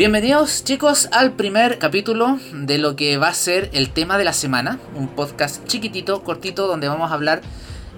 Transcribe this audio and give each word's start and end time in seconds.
Bienvenidos 0.00 0.64
chicos 0.64 1.10
al 1.12 1.32
primer 1.32 1.78
capítulo 1.78 2.38
de 2.54 2.78
lo 2.78 2.96
que 2.96 3.18
va 3.18 3.28
a 3.28 3.34
ser 3.34 3.68
el 3.74 3.90
tema 3.90 4.16
de 4.16 4.24
la 4.24 4.32
semana, 4.32 4.78
un 4.94 5.08
podcast 5.08 5.66
chiquitito, 5.66 6.24
cortito, 6.24 6.66
donde 6.66 6.88
vamos 6.88 7.10
a 7.10 7.14
hablar 7.14 7.42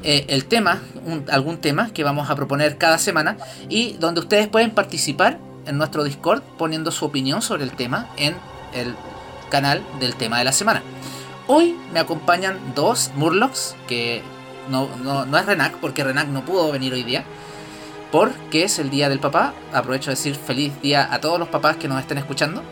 eh, 0.02 0.24
el 0.26 0.46
tema, 0.46 0.82
algún 1.30 1.58
tema 1.58 1.92
que 1.92 2.02
vamos 2.02 2.28
a 2.28 2.34
proponer 2.34 2.76
cada 2.76 2.98
semana 2.98 3.36
y 3.68 3.92
donde 4.00 4.20
ustedes 4.20 4.48
pueden 4.48 4.72
participar 4.72 5.38
en 5.64 5.78
nuestro 5.78 6.02
Discord 6.02 6.42
poniendo 6.58 6.90
su 6.90 7.04
opinión 7.04 7.40
sobre 7.40 7.62
el 7.62 7.70
tema 7.70 8.08
en 8.16 8.34
el 8.74 8.96
canal 9.48 9.80
del 10.00 10.16
tema 10.16 10.38
de 10.38 10.44
la 10.44 10.52
semana. 10.52 10.82
Hoy 11.46 11.76
me 11.92 12.00
acompañan 12.00 12.58
dos 12.74 13.12
Murlocs, 13.14 13.76
que 13.86 14.22
no, 14.68 14.88
no, 14.96 15.38
es 15.38 15.46
Renac, 15.46 15.76
porque 15.76 16.02
Renac 16.02 16.26
no 16.26 16.44
pudo 16.44 16.72
venir 16.72 16.92
hoy 16.94 17.04
día, 17.04 17.24
porque 18.12 18.62
es 18.62 18.78
el 18.78 18.90
día 18.90 19.08
del 19.08 19.18
papá. 19.18 19.54
Aprovecho 19.72 20.10
de 20.10 20.16
decir 20.16 20.36
feliz 20.36 20.80
día 20.80 21.12
a 21.12 21.20
todos 21.20 21.40
los 21.40 21.48
papás 21.48 21.76
que 21.76 21.88
nos 21.88 21.98
estén 21.98 22.18
escuchando. 22.18 22.62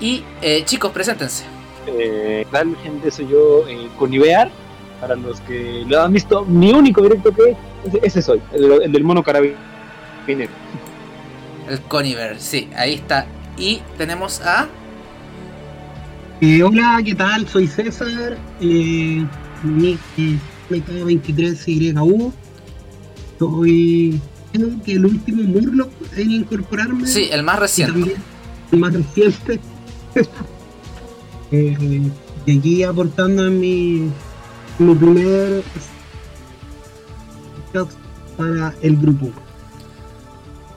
Y 0.00 0.24
eh, 0.40 0.62
chicos, 0.64 0.92
preséntense. 0.92 1.44
Eh, 1.86 2.46
gente, 2.82 3.10
soy 3.10 3.28
yo, 3.28 3.68
eh, 3.68 3.90
Conivear. 3.98 4.50
Para 4.98 5.16
los 5.16 5.40
que 5.42 5.84
lo 5.86 6.02
han 6.02 6.12
visto, 6.12 6.44
mi 6.44 6.72
único 6.72 7.02
directo 7.02 7.34
que 7.34 7.56
ese 8.02 8.22
soy, 8.22 8.40
el, 8.52 8.92
del 8.92 9.02
mono 9.02 9.22
carabinero. 9.22 9.58
El 11.68 11.80
Coniver, 11.88 12.38
sí, 12.38 12.68
ahí 12.76 12.94
está. 12.94 13.26
Y 13.56 13.80
tenemos 13.96 14.42
a 14.42 14.68
eh, 16.42 16.62
hola, 16.62 17.02
¿qué 17.04 17.14
tal? 17.14 17.46
Soy 17.46 17.66
César, 17.66 18.38
eh, 18.62 19.26
MK23YU. 19.62 22.32
Soy 23.40 24.20
creo 24.52 24.68
que 24.84 24.92
el 24.92 25.06
último 25.06 25.42
Murloc 25.42 25.90
en 26.16 26.30
incorporarme. 26.30 27.08
Sí, 27.08 27.28
el 27.32 27.42
más 27.42 27.58
reciente. 27.58 28.14
El 28.70 28.78
más 28.78 28.92
reciente. 28.92 29.58
eh, 31.50 32.02
aquí 32.42 32.84
aportando 32.84 33.48
en 33.48 33.58
mi, 33.58 34.10
mi 34.78 34.94
primer 34.94 35.64
para 38.36 38.74
el 38.80 38.96
grupo. 38.96 39.32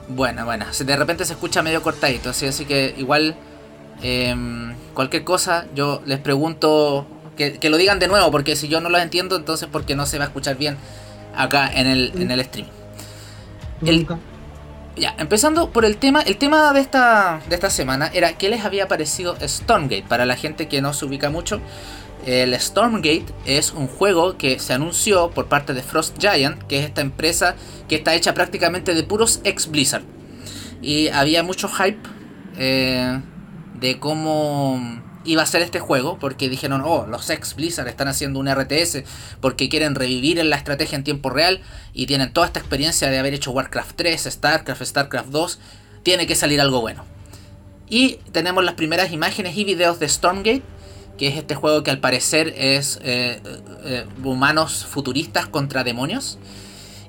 Bueno, 0.08 0.44
bueno, 0.44 0.66
de 0.84 0.96
repente 0.96 1.24
se 1.24 1.34
escucha 1.34 1.62
medio 1.62 1.82
cortadito, 1.82 2.30
así, 2.30 2.46
así 2.46 2.64
que 2.64 2.94
igual 2.98 3.36
Em, 4.02 4.74
cualquier 4.92 5.24
cosa, 5.24 5.66
yo 5.74 6.02
les 6.04 6.18
pregunto 6.18 7.06
que, 7.36 7.58
lo 7.68 7.76
digan 7.76 7.98
de 7.98 8.08
nuevo, 8.08 8.30
porque 8.30 8.56
si 8.56 8.68
yo 8.68 8.80
no 8.80 8.88
lo 8.88 8.98
entiendo, 8.98 9.36
entonces 9.36 9.68
porque 9.70 9.94
no 9.94 10.06
se 10.06 10.18
va 10.18 10.24
a 10.24 10.26
escuchar 10.28 10.56
bien 10.56 10.76
acá 11.36 11.70
en 11.72 11.86
el, 11.86 12.12
en 12.16 12.30
el 12.30 12.44
stream. 12.44 12.66
ya, 14.96 15.14
empezando 15.18 15.70
por 15.70 15.84
el 15.84 15.96
tema, 15.96 16.20
el 16.22 16.36
tema 16.36 16.72
de 16.72 16.80
esta, 16.80 17.40
de 17.48 17.54
esta 17.54 17.70
semana 17.70 18.10
era 18.14 18.34
qué 18.34 18.48
les 18.48 18.64
había 18.64 18.88
parecido 18.88 19.36
Stormgate. 19.40 20.04
Para 20.08 20.26
la 20.26 20.36
gente 20.36 20.68
que 20.68 20.80
no 20.80 20.92
se 20.92 21.04
ubica 21.04 21.30
mucho, 21.30 21.60
el 22.26 22.58
Stormgate 22.58 23.26
es 23.44 23.72
un 23.72 23.88
juego 23.88 24.38
que 24.38 24.58
se 24.58 24.72
anunció 24.72 25.30
por 25.30 25.46
parte 25.46 25.74
de 25.74 25.82
Frost 25.82 26.18
Giant, 26.18 26.62
que 26.64 26.78
es 26.78 26.86
esta 26.86 27.00
empresa 27.00 27.56
que 27.88 27.96
está 27.96 28.14
hecha 28.14 28.34
prácticamente 28.34 28.94
de 28.94 29.02
puros 29.02 29.40
ex 29.44 29.68
Blizzard. 29.68 30.04
Y 30.80 31.08
había 31.08 31.42
mucho 31.42 31.68
hype. 31.68 31.98
Eh, 32.56 33.20
de 33.84 33.98
cómo 33.98 34.80
iba 35.24 35.42
a 35.42 35.46
ser 35.46 35.62
este 35.62 35.80
juego, 35.80 36.18
porque 36.18 36.48
dijeron, 36.48 36.82
oh, 36.84 37.06
los 37.06 37.30
ex 37.30 37.54
Blizzard 37.54 37.88
están 37.88 38.08
haciendo 38.08 38.38
un 38.38 38.48
RTS 38.48 39.04
porque 39.40 39.68
quieren 39.68 39.94
revivir 39.94 40.38
en 40.38 40.50
la 40.50 40.56
estrategia 40.56 40.96
en 40.96 41.04
tiempo 41.04 41.30
real 41.30 41.60
y 41.92 42.06
tienen 42.06 42.32
toda 42.32 42.46
esta 42.46 42.60
experiencia 42.60 43.10
de 43.10 43.18
haber 43.18 43.34
hecho 43.34 43.50
Warcraft 43.50 43.96
3, 43.96 44.22
StarCraft, 44.30 44.82
StarCraft 44.82 45.28
2, 45.28 45.58
tiene 46.02 46.26
que 46.26 46.34
salir 46.34 46.60
algo 46.60 46.80
bueno. 46.80 47.04
Y 47.88 48.18
tenemos 48.32 48.64
las 48.64 48.74
primeras 48.74 49.12
imágenes 49.12 49.56
y 49.56 49.64
videos 49.64 49.98
de 49.98 50.08
Stormgate, 50.08 50.62
que 51.18 51.28
es 51.28 51.36
este 51.36 51.54
juego 51.54 51.82
que 51.82 51.90
al 51.90 52.00
parecer 52.00 52.54
es 52.56 52.98
eh, 53.02 53.40
eh, 53.44 53.60
eh, 53.84 54.06
humanos 54.22 54.86
futuristas 54.88 55.46
contra 55.46 55.84
demonios. 55.84 56.38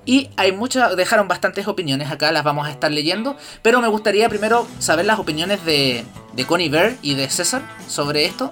Y 0.05 0.29
hay 0.37 0.51
muchas, 0.51 0.95
dejaron 0.95 1.27
bastantes 1.27 1.67
opiniones 1.67 2.11
acá, 2.11 2.31
las 2.31 2.43
vamos 2.43 2.67
a 2.67 2.71
estar 2.71 2.91
leyendo. 2.91 3.35
Pero 3.61 3.81
me 3.81 3.87
gustaría 3.87 4.29
primero 4.29 4.67
saber 4.79 5.05
las 5.05 5.19
opiniones 5.19 5.65
de, 5.65 6.03
de 6.33 6.45
Connie 6.45 6.69
Bear 6.69 6.95
y 7.01 7.15
de 7.15 7.29
César 7.29 7.63
sobre 7.87 8.25
esto. 8.25 8.51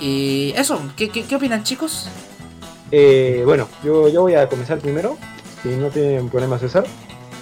Y 0.00 0.52
eso, 0.56 0.80
¿qué, 0.96 1.10
qué, 1.10 1.36
opinan 1.36 1.62
chicos? 1.64 2.08
Eh, 2.90 3.42
bueno, 3.44 3.68
yo, 3.84 4.08
yo 4.08 4.22
voy 4.22 4.34
a 4.34 4.48
comenzar 4.48 4.78
primero, 4.78 5.16
si 5.62 5.68
no 5.70 5.88
tienen 5.88 6.28
problema 6.28 6.58
César. 6.58 6.84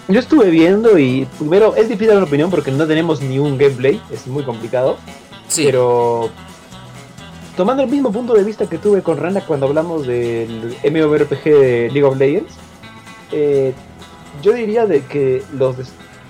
Yo 0.08 0.18
estuve 0.18 0.50
viendo 0.50 0.98
y 0.98 1.26
primero 1.38 1.76
es 1.76 1.88
difícil 1.88 2.08
dar 2.08 2.16
una 2.16 2.26
opinión 2.26 2.50
porque 2.50 2.72
no 2.72 2.86
tenemos 2.86 3.22
ni 3.22 3.38
un 3.38 3.56
gameplay, 3.56 4.00
es 4.10 4.26
muy 4.26 4.42
complicado. 4.42 4.98
Sí. 5.48 5.64
Pero 5.64 6.30
tomando 7.56 7.82
el 7.82 7.88
mismo 7.88 8.10
punto 8.10 8.34
de 8.34 8.42
vista 8.42 8.68
que 8.68 8.78
tuve 8.78 9.02
con 9.02 9.16
Rana 9.16 9.42
cuando 9.46 9.66
hablamos 9.66 10.06
del 10.06 10.76
MMORPG 10.84 11.44
de 11.44 11.90
League 11.92 12.04
of 12.04 12.16
Legends, 12.16 12.52
eh, 13.32 13.72
yo 14.42 14.52
diría 14.52 14.86
de 14.86 15.02
que 15.02 15.42
los, 15.56 15.76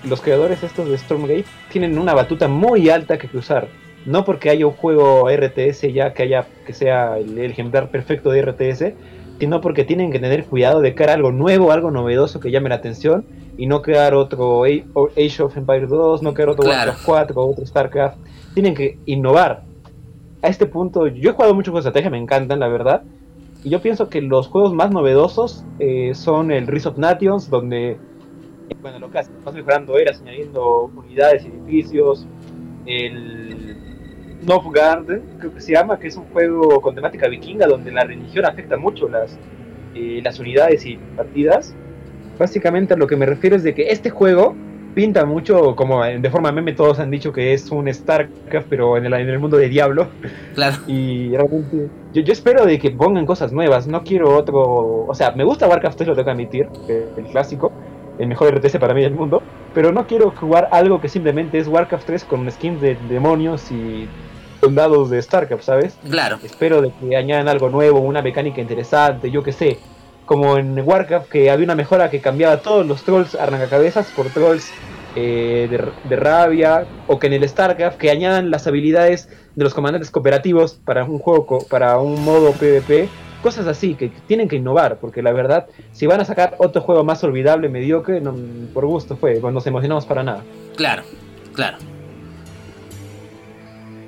los 0.04 0.20
creadores 0.20 0.62
estos 0.62 0.88
de 0.88 0.98
Stormgate 0.98 1.44
tienen 1.70 1.98
una 1.98 2.14
batuta 2.14 2.48
muy 2.48 2.88
alta 2.90 3.18
que 3.18 3.28
cruzar. 3.28 3.68
No 4.04 4.24
porque 4.24 4.50
haya 4.50 4.66
un 4.66 4.72
juego 4.72 5.28
RTS 5.30 5.92
ya 5.92 6.12
que 6.12 6.24
haya 6.24 6.46
que 6.66 6.72
sea 6.72 7.18
el, 7.18 7.38
ejemplar 7.38 7.90
perfecto 7.90 8.30
de 8.30 8.42
RTS, 8.42 8.94
sino 9.38 9.60
porque 9.60 9.84
tienen 9.84 10.10
que 10.10 10.18
tener 10.18 10.44
cuidado 10.44 10.80
de 10.80 10.94
crear 10.94 11.10
algo 11.10 11.30
nuevo, 11.30 11.70
algo 11.70 11.90
novedoso 11.90 12.40
que 12.40 12.50
llame 12.50 12.68
la 12.68 12.76
atención 12.76 13.24
y 13.56 13.66
no 13.66 13.82
crear 13.82 14.14
otro 14.14 14.64
Age 14.64 15.42
of 15.42 15.56
Empires 15.56 15.88
2, 15.88 16.22
no 16.22 16.34
crear 16.34 16.48
otro 16.48 16.68
Warcraft 16.68 17.04
4 17.04 17.40
o 17.40 17.50
otro 17.50 17.66
StarCraft. 17.66 18.18
Tienen 18.54 18.74
que 18.74 18.98
innovar. 19.06 19.62
A 20.42 20.48
este 20.48 20.66
punto, 20.66 21.06
yo 21.06 21.30
he 21.30 21.32
jugado 21.32 21.54
mucho 21.54 21.70
con 21.70 21.78
estrategia, 21.78 22.10
me 22.10 22.18
encantan, 22.18 22.58
la 22.58 22.66
verdad. 22.66 23.02
Y 23.64 23.70
yo 23.70 23.80
pienso 23.80 24.08
que 24.08 24.20
los 24.20 24.48
juegos 24.48 24.74
más 24.74 24.90
novedosos 24.90 25.64
eh, 25.78 26.12
son 26.14 26.50
el 26.50 26.66
Rise 26.66 26.88
of 26.88 26.98
Nations, 26.98 27.48
donde, 27.48 27.96
bueno, 28.80 28.98
lo 28.98 29.10
que 29.10 29.18
hace, 29.18 29.30
vas 29.44 29.54
mejorando 29.54 29.96
eras, 29.96 30.20
añadiendo 30.20 30.90
unidades, 30.96 31.44
edificios, 31.44 32.26
el 32.86 33.76
Garden, 34.72 35.22
creo 35.38 35.54
que 35.54 35.60
se 35.60 35.72
llama, 35.72 35.98
que 35.98 36.08
es 36.08 36.16
un 36.16 36.24
juego 36.24 36.80
con 36.80 36.94
temática 36.94 37.28
vikinga, 37.28 37.66
donde 37.66 37.92
la 37.92 38.02
religión 38.02 38.44
afecta 38.44 38.76
mucho 38.76 39.08
las, 39.08 39.38
eh, 39.94 40.20
las 40.24 40.40
unidades 40.40 40.84
y 40.84 40.96
partidas. 41.16 41.74
Básicamente 42.38 42.94
a 42.94 42.96
lo 42.96 43.06
que 43.06 43.16
me 43.16 43.26
refiero 43.26 43.54
es 43.54 43.62
de 43.62 43.74
que 43.74 43.90
este 43.90 44.10
juego 44.10 44.56
pinta 44.94 45.24
mucho, 45.24 45.74
como 45.74 46.04
de 46.04 46.30
forma 46.30 46.52
meme 46.52 46.72
todos 46.72 46.98
han 46.98 47.10
dicho 47.10 47.32
que 47.32 47.52
es 47.52 47.70
un 47.70 47.92
StarCraft, 47.92 48.66
pero 48.68 48.96
en 48.96 49.06
el, 49.06 49.12
en 49.14 49.28
el 49.28 49.38
mundo 49.38 49.56
de 49.56 49.68
Diablo. 49.68 50.08
Claro. 50.54 50.76
Y 50.86 51.30
realmente, 51.30 51.88
yo, 52.12 52.22
yo, 52.22 52.32
espero 52.32 52.66
de 52.66 52.78
que 52.78 52.90
pongan 52.90 53.24
cosas 53.26 53.52
nuevas, 53.52 53.86
no 53.86 54.02
quiero 54.02 54.36
otro, 54.36 55.06
o 55.06 55.14
sea, 55.14 55.32
me 55.32 55.44
gusta 55.44 55.66
Warcraft 55.66 55.96
3, 55.96 56.08
lo 56.08 56.14
tengo 56.14 56.26
que 56.26 56.30
admitir, 56.30 56.68
el 56.88 57.24
clásico, 57.30 57.72
el 58.18 58.26
mejor 58.26 58.54
RTS 58.54 58.78
para 58.78 58.94
mí 58.94 59.02
del 59.02 59.14
mundo, 59.14 59.42
pero 59.74 59.92
no 59.92 60.06
quiero 60.06 60.30
jugar 60.30 60.68
algo 60.72 61.00
que 61.00 61.08
simplemente 61.08 61.58
es 61.58 61.68
Warcraft 61.68 62.06
3 62.06 62.24
con 62.24 62.50
skins 62.50 62.80
de 62.80 62.96
demonios 63.08 63.70
y 63.70 64.08
soldados 64.60 65.10
de 65.10 65.22
StarCraft, 65.22 65.62
¿sabes? 65.62 65.98
Claro. 66.08 66.38
Espero 66.42 66.82
de 66.82 66.92
que 67.00 67.16
añadan 67.16 67.48
algo 67.48 67.70
nuevo, 67.70 68.00
una 68.00 68.22
mecánica 68.22 68.60
interesante, 68.60 69.30
yo 69.30 69.42
qué 69.42 69.52
sé 69.52 69.78
como 70.26 70.56
en 70.56 70.78
Warcraft, 70.78 71.28
que 71.28 71.50
había 71.50 71.64
una 71.64 71.74
mejora 71.74 72.10
que 72.10 72.20
cambiaba 72.20 72.58
todos 72.58 72.86
los 72.86 73.02
trolls 73.02 73.34
arrancacabezas 73.34 74.06
por 74.12 74.26
trolls 74.30 74.70
eh, 75.14 75.68
de, 76.08 76.16
rabia, 76.16 76.86
o 77.06 77.18
que 77.18 77.26
en 77.26 77.34
el 77.34 77.48
StarCraft 77.48 77.98
que 77.98 78.10
añadan 78.10 78.50
las 78.50 78.66
habilidades 78.66 79.28
de 79.54 79.64
los 79.64 79.74
comandantes 79.74 80.10
cooperativos 80.10 80.80
para 80.84 81.04
un 81.04 81.18
juego, 81.18 81.66
para 81.68 81.98
un 81.98 82.24
modo 82.24 82.52
PvP, 82.52 83.08
cosas 83.42 83.66
así 83.66 83.94
que 83.94 84.10
tienen 84.26 84.48
que 84.48 84.56
innovar, 84.56 84.96
porque 84.98 85.20
la 85.20 85.32
verdad, 85.32 85.66
si 85.92 86.06
van 86.06 86.20
a 86.20 86.24
sacar 86.24 86.54
otro 86.58 86.80
juego 86.80 87.04
más 87.04 87.22
olvidable, 87.24 87.68
mediocre, 87.68 88.20
no, 88.20 88.34
por 88.72 88.86
gusto 88.86 89.16
fue, 89.16 89.38
no 89.40 89.50
nos 89.50 89.66
emocionamos 89.66 90.06
para 90.06 90.22
nada. 90.22 90.42
Claro, 90.76 91.02
claro. 91.52 91.76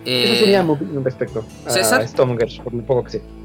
Eso 0.07 0.35
sería 0.37 0.63
opinión 0.63 1.05
respecto 1.05 1.45
a 1.67 2.07
Stormgate, 2.07 2.61
por 2.63 2.75
lo 2.75 2.83
poco 2.83 3.05
que 3.05 3.11
sé. 3.11 3.44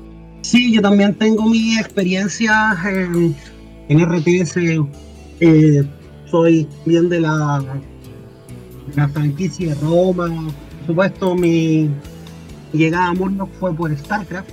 Sí, 0.49 0.73
yo 0.73 0.81
también 0.81 1.13
tengo 1.13 1.47
mi 1.47 1.77
experiencia 1.77 2.75
en, 2.83 3.35
RTS. 3.87 4.57
Eh, 5.41 5.87
soy 6.25 6.67
bien 6.87 7.07
de 7.07 7.19
la, 7.19 7.63
la 8.95 9.07
franquicia 9.09 9.75
de 9.75 9.81
Roma. 9.81 10.25
Por 10.25 10.87
supuesto, 10.87 11.35
mi 11.35 11.87
llegada 12.73 13.09
a 13.09 13.13
Murloc 13.13 13.51
fue 13.59 13.75
por 13.75 13.95
StarCraft, 13.95 14.49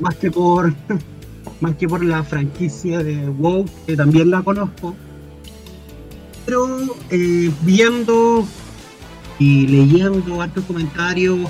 más 0.00 0.16
que 0.16 0.30
por 0.30 0.74
más 1.62 1.76
que 1.76 1.88
por 1.88 2.04
la 2.04 2.22
franquicia 2.22 3.02
de 3.02 3.26
WoW, 3.26 3.64
que 3.86 3.96
también 3.96 4.30
la 4.30 4.42
conozco. 4.42 4.94
Pero 6.44 6.68
eh, 7.08 7.50
viendo 7.62 8.44
y 9.38 9.66
leyendo 9.66 10.42
hartos 10.42 10.64
comentarios 10.64 11.48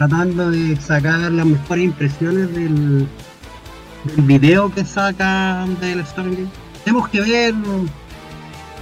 tratando 0.00 0.50
de 0.50 0.80
sacar 0.80 1.30
las 1.30 1.44
mejores 1.44 1.84
impresiones 1.84 2.50
del, 2.54 3.06
video 4.16 4.72
que 4.72 4.82
sacan 4.82 5.78
del 5.78 6.06
Stargate. 6.06 6.48
Tenemos 6.84 7.06
que 7.10 7.20
ver 7.20 7.54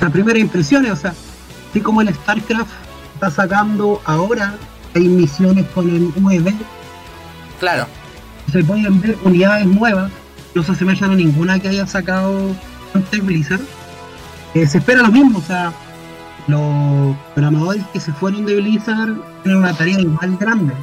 las 0.01 0.13
primeras 0.13 0.41
impresiones, 0.41 0.93
o 0.93 0.97
sea, 0.97 1.13
así 1.71 1.81
como 1.81 2.03
el 2.03 2.15
StarCraft 2.15 2.71
está 3.15 3.33
sacando 3.33 4.01
ahora, 4.05 4.55
hay 4.95 5.09
misiones 5.09 5.67
con 5.75 5.91
el 5.91 6.13
UEV. 6.23 6.55
Claro. 7.59 7.89
Se 8.53 8.63
pueden 8.63 9.01
ver 9.01 9.19
unidades 9.25 9.67
nuevas, 9.67 10.13
no 10.55 10.63
se 10.63 10.71
asemejan 10.71 11.11
a 11.11 11.15
ninguna 11.17 11.59
que 11.59 11.67
haya 11.67 11.89
sacado 11.89 12.55
antes 12.95 13.27
Blizzard. 13.27 13.63
Eh, 14.55 14.69
se 14.69 14.79
espera 14.79 15.03
lo 15.03 15.11
mismo, 15.11 15.41
o 15.41 15.43
sea, 15.43 15.73
los 16.47 17.17
programadores 17.35 17.85
que 17.93 17.99
se 17.99 18.13
fueron 18.13 18.47
de 18.47 18.55
Blizzard 18.55 19.17
tienen 19.43 19.63
una 19.63 19.75
tarea 19.75 19.99
igual 19.99 20.37
grande. 20.37 20.75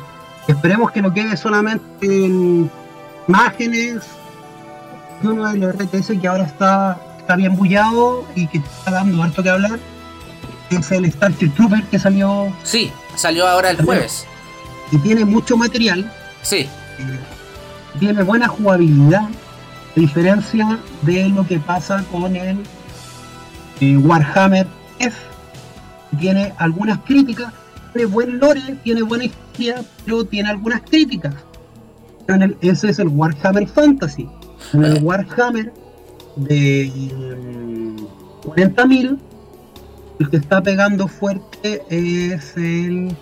Esperemos 0.47 0.91
que 0.91 1.01
no 1.01 1.13
quede 1.13 1.35
solamente 1.37 1.81
en 2.01 2.69
imágenes 3.27 4.03
uno 5.23 5.51
de 5.51 5.57
los 5.57 5.75
RTS 5.75 6.19
que 6.21 6.27
ahora 6.27 6.43
está, 6.43 6.99
está 7.19 7.35
bien 7.35 7.55
bullado 7.55 8.25
y 8.35 8.47
que 8.47 8.59
está 8.59 8.91
dando 8.91 9.23
harto 9.23 9.41
que 9.41 9.49
hablar 9.49 9.79
es 10.69 10.91
el 10.91 11.11
Starship 11.11 11.51
Trooper 11.55 11.83
que 11.83 11.99
salió. 11.99 12.51
Sí, 12.63 12.91
salió 13.15 13.47
ahora 13.47 13.71
el 13.71 13.83
jueves. 13.83 14.25
Y 14.91 14.97
tiene 14.99 15.25
mucho 15.25 15.57
material. 15.57 16.11
Sí. 16.41 16.57
Eh, 16.99 17.19
tiene 17.99 18.23
buena 18.23 18.47
jugabilidad, 18.47 19.23
a 19.23 19.99
diferencia 19.99 20.79
de 21.03 21.29
lo 21.29 21.45
que 21.47 21.59
pasa 21.59 22.03
con 22.11 22.35
el 22.35 22.63
eh, 23.79 23.97
Warhammer 23.97 24.67
F. 24.99 25.17
Tiene 26.19 26.53
algunas 26.57 26.99
críticas, 26.99 27.53
tiene 27.95 28.11
buen 28.11 28.39
lore, 28.39 28.61
tiene 28.83 29.01
buena 29.03 29.23
historia, 29.23 29.81
pero 30.03 30.25
tiene 30.25 30.49
algunas 30.49 30.81
críticas. 30.81 31.33
ese 32.61 32.89
es 32.89 32.99
el 32.99 33.07
Warhammer 33.07 33.67
Fantasy. 33.67 34.29
En 34.73 34.83
el 34.83 35.03
Warhammer 35.03 35.71
de 36.35 36.91
40.000 38.43 39.17
el 40.19 40.29
que 40.29 40.37
está 40.37 40.61
pegando 40.61 41.07
fuerte 41.07 41.83
es 41.89 42.55
el. 42.57 43.15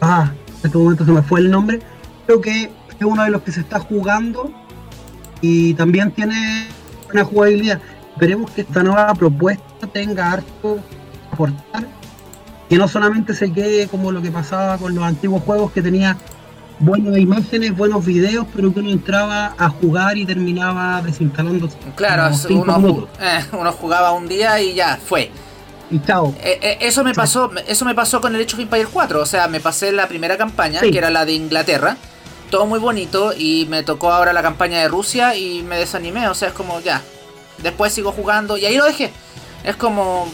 Ah, 0.00 0.32
en 0.60 0.66
este 0.66 0.78
momento 0.78 1.04
se 1.04 1.12
me 1.12 1.22
fue 1.22 1.40
el 1.40 1.50
nombre. 1.50 1.80
Creo 2.26 2.40
que 2.40 2.64
es 2.64 3.04
uno 3.04 3.24
de 3.24 3.30
los 3.30 3.42
que 3.42 3.52
se 3.52 3.60
está 3.60 3.80
jugando 3.80 4.52
y 5.40 5.74
también 5.74 6.12
tiene 6.12 6.68
una 7.12 7.24
jugabilidad. 7.24 7.80
Esperemos 8.12 8.50
que 8.52 8.60
esta 8.60 8.82
nueva 8.82 9.14
propuesta 9.14 9.86
tenga 9.92 10.32
harto 10.32 10.78
aportar, 11.32 11.86
que 12.72 12.78
no 12.78 12.88
solamente 12.88 13.34
se 13.34 13.52
quede 13.52 13.86
como 13.86 14.10
lo 14.12 14.22
que 14.22 14.30
pasaba 14.30 14.78
con 14.78 14.94
los 14.94 15.04
antiguos 15.04 15.42
juegos 15.42 15.72
que 15.72 15.82
tenía 15.82 16.16
buenas 16.78 17.18
imágenes, 17.18 17.76
buenos 17.76 18.02
videos, 18.02 18.46
pero 18.56 18.72
que 18.72 18.80
uno 18.80 18.88
entraba 18.88 19.54
a 19.58 19.68
jugar 19.68 20.16
y 20.16 20.24
terminaba 20.24 21.02
desinstalando. 21.02 21.68
Claro, 21.96 22.34
uno, 22.48 23.08
eh, 23.20 23.44
uno, 23.52 23.72
jugaba 23.72 24.12
un 24.12 24.26
día 24.26 24.58
y 24.62 24.72
ya 24.72 24.96
fue. 24.96 25.30
Eh, 25.90 26.00
eh, 26.42 26.78
eso 26.80 27.04
me 27.04 27.12
pasó, 27.12 27.50
eso 27.68 27.84
me 27.84 27.94
pasó 27.94 28.22
con 28.22 28.34
el 28.34 28.40
Age 28.40 28.54
of 28.54 28.60
Empire 28.60 28.88
4, 28.90 29.20
o 29.20 29.26
sea, 29.26 29.48
me 29.48 29.60
pasé 29.60 29.92
la 29.92 30.08
primera 30.08 30.38
campaña, 30.38 30.80
que 30.80 30.96
era 30.96 31.10
la 31.10 31.26
de 31.26 31.34
Inglaterra, 31.34 31.98
todo 32.48 32.64
muy 32.64 32.78
bonito, 32.78 33.34
y 33.36 33.66
me 33.68 33.82
tocó 33.82 34.10
ahora 34.10 34.32
la 34.32 34.40
campaña 34.40 34.78
de 34.78 34.88
Rusia 34.88 35.36
y 35.36 35.62
me 35.62 35.76
desanimé, 35.76 36.26
o 36.28 36.34
sea, 36.34 36.48
es 36.48 36.54
como 36.54 36.80
ya. 36.80 37.02
Después 37.62 37.92
sigo 37.92 38.12
jugando 38.12 38.56
y 38.56 38.64
ahí 38.64 38.78
lo 38.78 38.86
dejé. 38.86 39.12
Es 39.62 39.76
como 39.76 40.26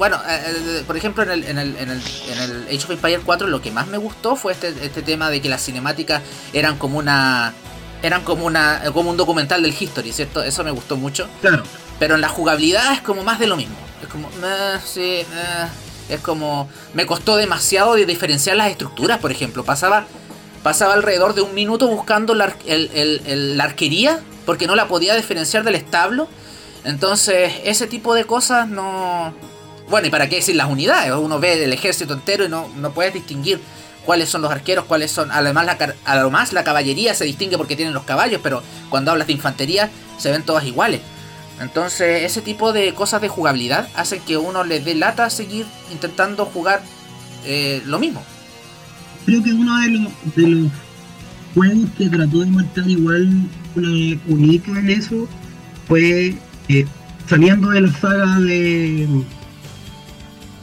bueno, 0.00 0.18
eh, 0.26 0.82
por 0.86 0.96
ejemplo, 0.96 1.22
en 1.24 1.30
el, 1.30 1.44
en, 1.44 1.58
el, 1.58 1.76
en, 1.76 1.90
el, 1.90 2.02
en 2.30 2.38
el 2.38 2.62
Age 2.68 2.84
of 2.84 2.90
Empire 2.92 3.20
4 3.22 3.48
lo 3.48 3.60
que 3.60 3.70
más 3.70 3.86
me 3.86 3.98
gustó 3.98 4.34
fue 4.34 4.54
este, 4.54 4.68
este 4.68 5.02
tema 5.02 5.28
de 5.28 5.42
que 5.42 5.50
las 5.50 5.62
cinemáticas 5.62 6.22
eran 6.54 6.78
como 6.78 6.96
una 6.96 7.52
eran 8.02 8.24
como 8.24 8.46
una 8.46 8.80
como 8.94 9.10
un 9.10 9.18
documental 9.18 9.60
del 9.60 9.74
history, 9.78 10.10
¿cierto? 10.10 10.42
Eso 10.42 10.64
me 10.64 10.70
gustó 10.70 10.96
mucho. 10.96 11.28
Claro. 11.42 11.64
Pero 11.98 12.14
en 12.14 12.22
la 12.22 12.30
jugabilidad 12.30 12.94
es 12.94 13.02
como 13.02 13.24
más 13.24 13.38
de 13.38 13.46
lo 13.46 13.58
mismo. 13.58 13.76
Es 14.02 14.08
como, 14.08 14.30
sí, 14.82 15.20
es 16.08 16.20
como, 16.22 16.70
me 16.94 17.04
costó 17.04 17.36
demasiado 17.36 17.94
de 17.94 18.06
diferenciar 18.06 18.56
las 18.56 18.70
estructuras, 18.70 19.18
por 19.18 19.30
ejemplo. 19.30 19.64
Pasaba, 19.64 20.06
pasaba 20.62 20.94
alrededor 20.94 21.34
de 21.34 21.42
un 21.42 21.52
minuto 21.52 21.88
buscando 21.88 22.34
la, 22.34 22.54
la 22.66 23.64
arquería 23.64 24.20
porque 24.46 24.66
no 24.66 24.76
la 24.76 24.88
podía 24.88 25.14
diferenciar 25.14 25.62
del 25.62 25.74
establo. 25.74 26.26
Entonces, 26.84 27.52
ese 27.64 27.86
tipo 27.86 28.14
de 28.14 28.24
cosas 28.24 28.66
no... 28.66 29.49
Bueno, 29.90 30.06
y 30.06 30.10
para 30.10 30.28
qué 30.28 30.36
decir 30.36 30.54
las 30.54 30.70
unidades, 30.70 31.12
uno 31.12 31.40
ve 31.40 31.64
el 31.64 31.72
ejército 31.72 32.14
entero 32.14 32.44
y 32.44 32.48
no, 32.48 32.68
no 32.76 32.92
puedes 32.92 33.12
distinguir 33.12 33.60
cuáles 34.06 34.28
son 34.28 34.40
los 34.42 34.50
arqueros, 34.50 34.84
cuáles 34.84 35.10
son... 35.10 35.30
Además 35.32 35.66
la, 35.66 35.94
además, 36.04 36.52
la 36.52 36.62
caballería 36.62 37.12
se 37.14 37.24
distingue 37.24 37.58
porque 37.58 37.74
tienen 37.74 37.92
los 37.92 38.04
caballos, 38.04 38.40
pero 38.42 38.62
cuando 38.88 39.10
hablas 39.10 39.26
de 39.26 39.32
infantería 39.32 39.90
se 40.16 40.30
ven 40.30 40.44
todas 40.44 40.64
iguales. 40.64 41.00
Entonces, 41.60 42.22
ese 42.22 42.40
tipo 42.40 42.72
de 42.72 42.94
cosas 42.94 43.20
de 43.20 43.28
jugabilidad 43.28 43.88
hacen 43.94 44.20
que 44.20 44.36
uno 44.36 44.64
le 44.64 44.80
dé 44.80 44.94
lata 44.94 45.24
a 45.24 45.30
seguir 45.30 45.66
intentando 45.92 46.46
jugar 46.46 46.82
eh, 47.44 47.82
lo 47.84 47.98
mismo. 47.98 48.22
Creo 49.26 49.42
que 49.42 49.52
uno 49.52 49.76
de 49.80 49.88
los, 49.88 50.72
juegos 51.54 51.90
que 51.98 52.08
trató 52.08 52.40
de 52.40 52.46
marcar 52.46 52.88
igual 52.88 53.28
una 53.74 54.20
única 54.28 54.70
en 54.70 54.90
eso 54.90 55.28
fue 55.88 56.34
eh, 56.68 56.86
saliendo 57.28 57.70
de 57.70 57.80
la 57.82 57.92
saga 57.98 58.38
de 58.38 59.08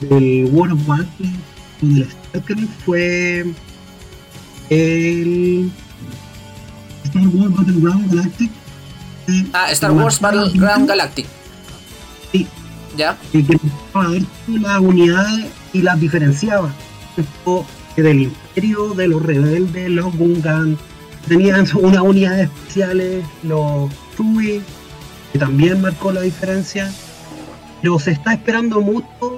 del 0.02 0.46
World 0.52 0.74
of 0.74 0.88
Warcraft 0.88 1.22
o 1.82 1.86
del 1.86 2.10
StarCraft 2.10 2.86
fue 2.86 3.46
el 4.70 5.72
Star 7.04 7.28
Wars 7.28 7.56
Battleground 7.56 8.14
Galactic 8.14 8.52
Ah, 9.54 9.72
Star 9.72 9.92
Wars 9.92 10.20
Battleground 10.20 10.88
Galactic. 10.88 11.26
Sí. 12.32 12.48
¿Ya? 12.96 13.18
Y 13.34 13.44
que 13.44 13.58
a 13.94 14.08
ver 14.08 14.24
las 14.48 14.80
unidades 14.80 15.48
y 15.74 15.82
las 15.82 16.00
diferenciaba. 16.00 16.74
Del 17.96 18.22
Imperio, 18.22 18.94
de 18.94 19.08
los 19.08 19.22
rebeldes, 19.22 19.90
los 19.90 20.16
Gungan, 20.16 20.78
tenían 21.28 21.68
unas 21.76 22.02
unidades 22.02 22.50
especiales, 22.50 23.26
los 23.44 23.92
Tui, 24.16 24.62
que 25.34 25.40
también 25.40 25.82
marcó 25.82 26.12
la 26.12 26.22
diferencia. 26.22 26.92
Pero 27.82 28.00
se 28.00 28.12
está 28.12 28.34
esperando 28.34 28.82
mucho 28.82 29.37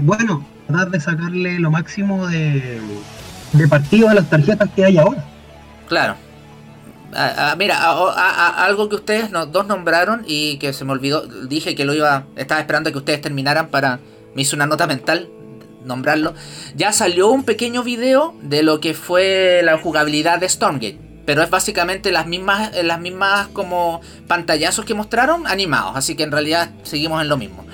bueno, 0.00 0.44
tratar 0.66 0.90
de 0.90 1.00
sacarle 1.00 1.58
lo 1.58 1.70
máximo 1.70 2.26
de, 2.28 2.80
de 3.52 3.68
partido 3.68 4.08
a 4.08 4.14
las 4.14 4.28
tarjetas 4.28 4.68
que 4.74 4.84
hay 4.84 4.98
ahora. 4.98 5.24
Claro, 5.88 6.16
mira, 7.58 7.78
algo 8.64 8.88
que 8.88 8.96
ustedes 8.96 9.30
dos 9.50 9.66
nombraron 9.66 10.22
y 10.26 10.58
que 10.58 10.72
se 10.72 10.84
me 10.84 10.92
olvidó, 10.92 11.26
dije 11.26 11.74
que 11.74 11.84
lo 11.84 11.94
iba, 11.94 12.24
estaba 12.36 12.60
esperando 12.60 12.92
que 12.92 12.98
ustedes 12.98 13.20
terminaran 13.20 13.68
para, 13.68 14.00
me 14.34 14.42
hizo 14.42 14.56
una 14.56 14.66
nota 14.66 14.86
mental 14.86 15.28
nombrarlo. 15.84 16.34
Ya 16.76 16.92
salió 16.92 17.28
un 17.28 17.44
pequeño 17.44 17.82
video 17.82 18.34
de 18.42 18.62
lo 18.62 18.80
que 18.80 18.94
fue 18.94 19.62
la 19.64 19.78
jugabilidad 19.78 20.38
de 20.38 20.48
Stormgate, 20.48 20.98
pero 21.24 21.42
es 21.42 21.50
básicamente 21.50 22.12
las 22.12 22.26
mismas, 22.26 22.70
las 22.84 23.00
mismas 23.00 23.48
como 23.48 24.00
pantallazos 24.26 24.84
que 24.84 24.94
mostraron 24.94 25.46
animados, 25.46 25.96
así 25.96 26.14
que 26.14 26.22
en 26.22 26.32
realidad 26.32 26.70
seguimos 26.82 27.22
en 27.22 27.28
lo 27.28 27.36
mismo. 27.36 27.64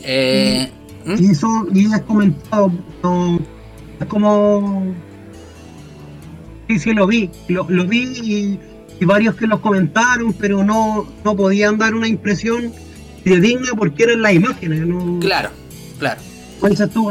Eh, 0.00 0.70
y 1.06 1.30
eso, 1.30 1.66
y 1.72 1.86
has 1.92 2.02
comentado, 2.02 2.70
es 4.00 4.06
como 4.06 4.94
Sí, 6.68 6.78
sí, 6.78 6.92
lo 6.92 7.06
vi. 7.06 7.30
Lo, 7.48 7.64
vi 7.64 8.58
y, 9.00 9.04
varios 9.04 9.34
que 9.36 9.46
los 9.46 9.60
comentaron, 9.60 10.34
pero 10.34 10.62
no, 10.62 11.08
no 11.24 11.36
podían 11.36 11.78
dar 11.78 11.94
una 11.94 12.06
impresión 12.06 12.72
digna 13.24 13.70
porque 13.76 14.04
eran 14.04 14.22
las 14.22 14.34
imágenes. 14.34 14.82
Claro, 15.20 15.50
claro. 15.98 16.20
¿Cuál 16.60 16.72
es 16.72 16.90
tu 16.90 17.10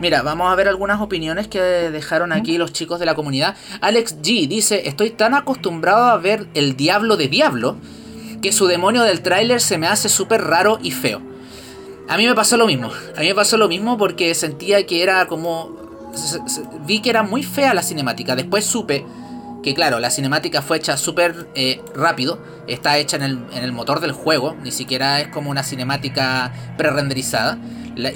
Mira, 0.00 0.22
vamos 0.22 0.52
a 0.52 0.54
ver 0.56 0.68
algunas 0.68 1.00
opiniones 1.00 1.46
que 1.46 1.60
dejaron 1.60 2.32
aquí 2.32 2.58
los 2.58 2.72
chicos 2.72 2.98
de 2.98 3.06
la 3.06 3.14
comunidad. 3.14 3.56
Alex 3.80 4.16
G 4.22 4.48
dice, 4.48 4.88
estoy 4.88 5.10
tan 5.10 5.34
acostumbrado 5.34 6.04
a 6.04 6.18
ver 6.18 6.48
el 6.54 6.76
diablo 6.76 7.16
de 7.16 7.28
diablo 7.28 7.76
que 8.42 8.52
su 8.52 8.66
demonio 8.66 9.02
del 9.02 9.22
tráiler 9.22 9.60
se 9.60 9.78
me 9.78 9.86
hace 9.86 10.08
súper 10.08 10.42
raro 10.42 10.78
y 10.82 10.90
feo. 10.90 11.22
A 12.08 12.16
mí 12.16 12.26
me 12.26 12.34
pasó 12.34 12.56
lo 12.56 12.66
mismo. 12.66 12.90
A 13.16 13.20
mí 13.20 13.28
me 13.28 13.34
pasó 13.34 13.56
lo 13.56 13.68
mismo 13.68 13.96
porque 13.96 14.34
sentía 14.34 14.84
que 14.86 15.02
era 15.02 15.26
como 15.26 15.84
vi 16.86 17.00
que 17.00 17.10
era 17.10 17.22
muy 17.22 17.42
fea 17.42 17.74
la 17.74 17.82
cinemática. 17.82 18.36
Después 18.36 18.64
supe 18.64 19.04
que, 19.62 19.74
claro, 19.74 19.98
la 19.98 20.10
cinemática 20.10 20.62
fue 20.62 20.76
hecha 20.76 20.96
súper 20.96 21.48
eh, 21.54 21.80
rápido. 21.94 22.38
Está 22.66 22.98
hecha 22.98 23.16
en 23.16 23.46
el, 23.52 23.72
motor 23.72 24.00
del 24.00 24.12
juego. 24.12 24.56
Ni 24.62 24.70
siquiera 24.70 25.20
es 25.20 25.28
como 25.28 25.50
una 25.50 25.62
cinemática 25.62 26.52
pre-renderizada. 26.76 27.58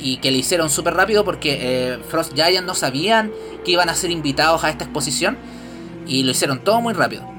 Y 0.01 0.19
que 0.19 0.33
le 0.33 0.39
hicieron 0.39 0.71
súper 0.71 0.95
rápido 0.95 1.25
porque 1.25 1.59
eh, 1.61 1.99
Frost 2.09 2.35
Giant 2.35 2.67
no 2.67 2.75
sabían 2.75 3.31
que 3.65 3.71
iban 3.71 3.89
a 3.89 3.95
ser 3.95 4.11
invitados 4.11 4.65
a 4.65 4.71
esta 4.71 4.85
exposición. 4.85 5.39
Y 6.07 6.25
lo 6.25 6.33
hicieron 6.33 6.63
todo 6.63 6.81
muy 6.81 6.95
rápido. 6.95 7.38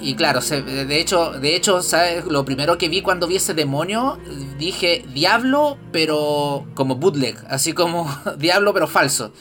Y 0.00 0.14
claro, 0.14 0.40
de 0.40 1.00
hecho, 1.00 1.32
de 1.32 1.56
hecho, 1.56 1.82
¿sabes? 1.82 2.24
Lo 2.26 2.44
primero 2.44 2.78
que 2.78 2.88
vi 2.88 3.02
cuando 3.02 3.26
vi 3.26 3.36
ese 3.36 3.54
demonio, 3.54 4.18
dije 4.58 5.04
diablo, 5.12 5.78
pero 5.92 6.66
como 6.74 6.96
bootleg, 6.96 7.36
así 7.48 7.72
como 7.72 8.08
diablo, 8.38 8.72
pero 8.74 8.86
falso. 8.86 9.32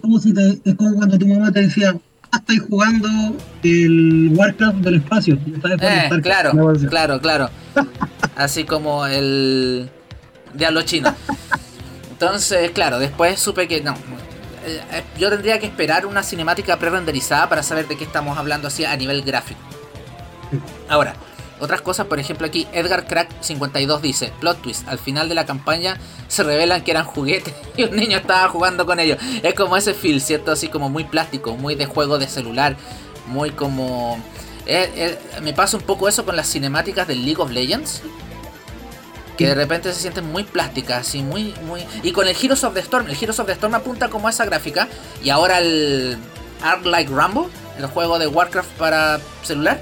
Como 0.00 0.18
si 0.18 0.32
te, 0.32 0.60
es 0.64 0.74
como 0.76 0.94
cuando 0.96 1.18
tu 1.18 1.26
mamá 1.26 1.50
te 1.52 1.62
decía, 1.62 1.96
ah, 2.30 2.36
estoy 2.38 2.58
jugando 2.58 3.08
el 3.62 4.30
Warcraft 4.34 4.78
del 4.78 4.96
espacio. 4.96 5.38
Eh, 5.80 6.10
claro, 6.22 6.52
claro, 6.88 7.20
claro. 7.20 7.50
así 8.36 8.64
como 8.64 9.06
el 9.06 9.90
Diablo 10.54 10.82
chino. 10.82 11.14
Entonces, 12.10 12.70
claro, 12.72 12.98
después 12.98 13.38
supe 13.38 13.68
que 13.68 13.80
no. 13.80 13.92
Eh, 14.66 14.80
eh, 14.92 15.04
yo 15.18 15.30
tendría 15.30 15.58
que 15.58 15.66
esperar 15.66 16.04
una 16.04 16.22
cinemática 16.22 16.76
pre-renderizada 16.76 17.48
para 17.48 17.62
saber 17.62 17.86
de 17.86 17.96
qué 17.96 18.04
estamos 18.04 18.36
hablando 18.36 18.68
así 18.68 18.84
a 18.84 18.96
nivel 18.96 19.22
gráfico. 19.22 19.60
Ahora, 20.88 21.14
otras 21.60 21.80
cosas, 21.80 22.06
por 22.06 22.20
ejemplo 22.20 22.46
aquí 22.46 22.68
Edgar 22.72 23.06
Crack 23.06 23.28
52 23.40 24.02
dice, 24.02 24.32
plot 24.40 24.62
twist, 24.62 24.88
al 24.88 24.98
final 24.98 25.28
de 25.28 25.34
la 25.34 25.44
campaña 25.44 25.98
se 26.28 26.42
revelan 26.42 26.82
que 26.82 26.92
eran 26.92 27.04
juguetes 27.04 27.54
y 27.76 27.84
un 27.84 27.96
niño 27.96 28.18
estaba 28.18 28.48
jugando 28.48 28.86
con 28.86 29.00
ellos. 29.00 29.18
Es 29.42 29.54
como 29.54 29.76
ese 29.76 29.94
feel, 29.94 30.20
¿cierto? 30.20 30.52
Así 30.52 30.68
como 30.68 30.88
muy 30.88 31.04
plástico, 31.04 31.56
muy 31.56 31.74
de 31.74 31.86
juego 31.86 32.18
de 32.18 32.28
celular, 32.28 32.76
muy 33.26 33.50
como... 33.50 34.22
me 35.42 35.52
pasa 35.52 35.76
un 35.76 35.82
poco 35.82 36.08
eso 36.08 36.24
con 36.24 36.36
las 36.36 36.48
cinemáticas 36.50 37.08
del 37.08 37.24
League 37.24 37.40
of 37.40 37.50
Legends 37.50 38.02
que 39.36 39.46
de 39.46 39.54
repente 39.54 39.92
se 39.92 40.00
sienten 40.00 40.24
muy 40.32 40.42
plásticas, 40.42 41.06
así 41.06 41.22
muy, 41.22 41.54
muy. 41.64 41.86
Y 42.02 42.10
con 42.10 42.26
el 42.26 42.34
Heroes 42.34 42.64
of 42.64 42.74
the 42.74 42.80
Storm, 42.80 43.06
el 43.06 43.14
Heroes 43.14 43.38
of 43.38 43.46
the 43.46 43.52
Storm 43.52 43.72
apunta 43.72 44.08
como 44.08 44.26
a 44.26 44.30
esa 44.30 44.44
gráfica. 44.44 44.88
Y 45.22 45.30
ahora 45.30 45.60
el 45.60 46.18
Art 46.60 46.84
Like 46.84 47.12
Rambo, 47.14 47.48
el 47.78 47.86
juego 47.86 48.18
de 48.18 48.26
Warcraft 48.26 48.70
para 48.70 49.20
celular, 49.44 49.80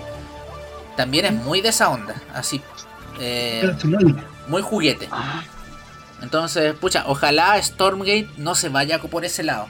también 0.96 1.26
es 1.26 1.32
muy 1.32 1.60
de 1.60 1.68
esa 1.68 1.90
onda, 1.90 2.14
así. 2.34 2.60
Eh, 3.20 3.74
muy 4.48 4.62
juguete. 4.62 5.08
Entonces, 6.22 6.74
pucha, 6.74 7.04
ojalá 7.06 7.60
Stormgate 7.62 8.28
no 8.38 8.54
se 8.54 8.68
vaya 8.68 9.00
por 9.00 9.24
ese 9.24 9.42
lado. 9.42 9.66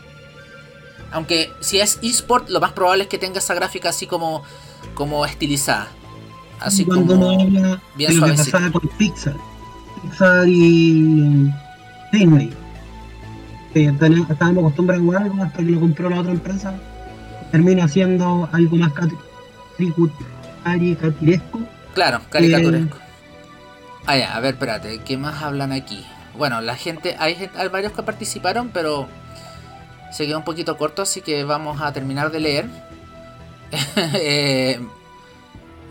Aunque 1.13 1.53
si 1.61 1.79
es 1.81 1.99
eSport, 2.03 2.49
lo 2.49 2.61
más 2.61 2.73
probable 2.73 3.05
es 3.05 3.09
que 3.09 3.19
tenga 3.19 3.39
esa 3.39 3.55
gráfica 3.55 3.91
así 3.91 4.07
como, 4.07 4.43
como 4.95 5.25
estilizada. 5.27 5.89
Así 6.61 6.85
como 6.85 7.77
bien 7.97 8.13
suavecita. 8.15 8.71
con 8.73 8.89
Pixar 8.99 9.35
y 10.47 11.51
Disney. 12.13 12.53
estábamos 13.75 14.65
acostumbrados 14.65 15.15
a 15.15 15.19
algo 15.19 15.43
hasta 15.43 15.59
que 15.59 15.71
lo 15.71 15.81
compró 15.81 16.11
la 16.11 16.21
otra 16.21 16.33
empresa. 16.33 16.75
Termina 17.51 17.87
siendo 17.89 18.49
algo 18.53 18.77
más 18.77 18.93
caricaturesco. 20.67 21.61
Claro, 21.95 22.21
caricaturesco. 22.29 22.99
Ah, 24.07 24.17
ya, 24.17 24.37
a 24.37 24.41
ver, 24.41 24.55
espérate, 24.55 25.01
¿qué 25.05 25.17
más 25.17 25.43
hablan 25.43 25.73
aquí? 25.73 26.05
Bueno, 26.37 26.61
la 26.61 26.77
gente, 26.77 27.17
hay, 27.19 27.51
hay 27.57 27.69
varios 27.69 27.93
que 27.93 28.03
participaron, 28.03 28.71
pero 28.73 29.09
se 30.13 30.27
quedó 30.27 30.39
un 30.39 30.45
poquito 30.45 30.77
corto, 30.77 31.03
así 31.03 31.21
que 31.21 31.45
vamos 31.45 31.81
a 31.81 31.93
terminar 31.93 32.31
de 32.31 32.41
leer. 32.41 32.67
eh, 33.97 34.81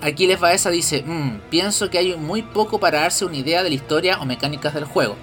Aquiles 0.02 0.40
Baeza 0.40 0.70
dice, 0.70 1.04
mmm, 1.06 1.40
pienso 1.50 1.90
que 1.90 1.98
hay 1.98 2.16
muy 2.16 2.42
poco 2.42 2.80
para 2.80 3.02
darse 3.02 3.26
una 3.26 3.38
idea 3.38 3.64
de 3.64 3.70
la 3.70 3.76
historia 3.76 4.20
o 4.20 4.26
mecánicas 4.26 4.74
del 4.74 4.86
juego. 4.86 5.16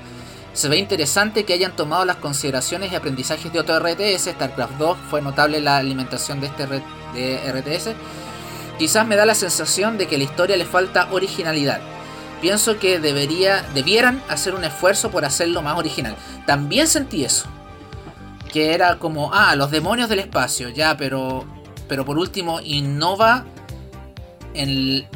Se 0.54 0.68
ve 0.68 0.76
interesante 0.76 1.44
que 1.44 1.54
hayan 1.54 1.74
tomado 1.74 2.04
las 2.04 2.16
consideraciones 2.16 2.92
y 2.92 2.94
aprendizajes 2.94 3.50
de 3.52 3.60
otro 3.60 3.78
RTS. 3.78 4.32
StarCraft 4.32 4.76
2 4.76 4.98
fue 5.08 5.22
notable 5.22 5.60
la 5.60 5.78
alimentación 5.78 6.40
de 6.40 6.48
este 6.48 6.66
RTS. 6.66 7.94
Quizás 8.82 9.06
me 9.06 9.14
da 9.14 9.24
la 9.24 9.36
sensación 9.36 9.96
de 9.96 10.08
que 10.08 10.16
a 10.16 10.18
la 10.18 10.24
historia 10.24 10.56
le 10.56 10.64
falta 10.64 11.06
originalidad. 11.12 11.80
Pienso 12.40 12.80
que 12.80 12.98
debería, 12.98 13.64
debieran 13.74 14.20
hacer 14.28 14.56
un 14.56 14.64
esfuerzo 14.64 15.12
por 15.12 15.24
hacerlo 15.24 15.62
más 15.62 15.78
original. 15.78 16.16
También 16.46 16.88
sentí 16.88 17.24
eso. 17.24 17.46
Que 18.52 18.74
era 18.74 18.98
como, 18.98 19.32
ah, 19.32 19.54
los 19.54 19.70
demonios 19.70 20.08
del 20.08 20.18
espacio, 20.18 20.68
ya, 20.68 20.96
pero, 20.96 21.44
pero 21.86 22.04
por 22.04 22.18
último, 22.18 22.58
innova 22.60 23.44
en, 24.52 25.06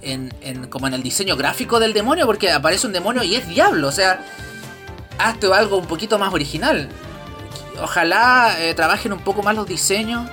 en, 0.00 0.66
como 0.68 0.86
en 0.86 0.94
el 0.94 1.02
diseño 1.02 1.36
gráfico 1.36 1.80
del 1.80 1.92
demonio, 1.92 2.24
porque 2.24 2.52
aparece 2.52 2.86
un 2.86 2.94
demonio 2.94 3.22
y 3.22 3.34
es 3.34 3.46
diablo, 3.46 3.88
o 3.88 3.92
sea, 3.92 4.24
hazte 5.18 5.52
algo 5.52 5.76
un 5.76 5.86
poquito 5.86 6.18
más 6.18 6.32
original. 6.32 6.88
Ojalá 7.82 8.56
eh, 8.60 8.72
trabajen 8.72 9.12
un 9.12 9.20
poco 9.20 9.42
más 9.42 9.54
los 9.54 9.66
diseños 9.66 10.26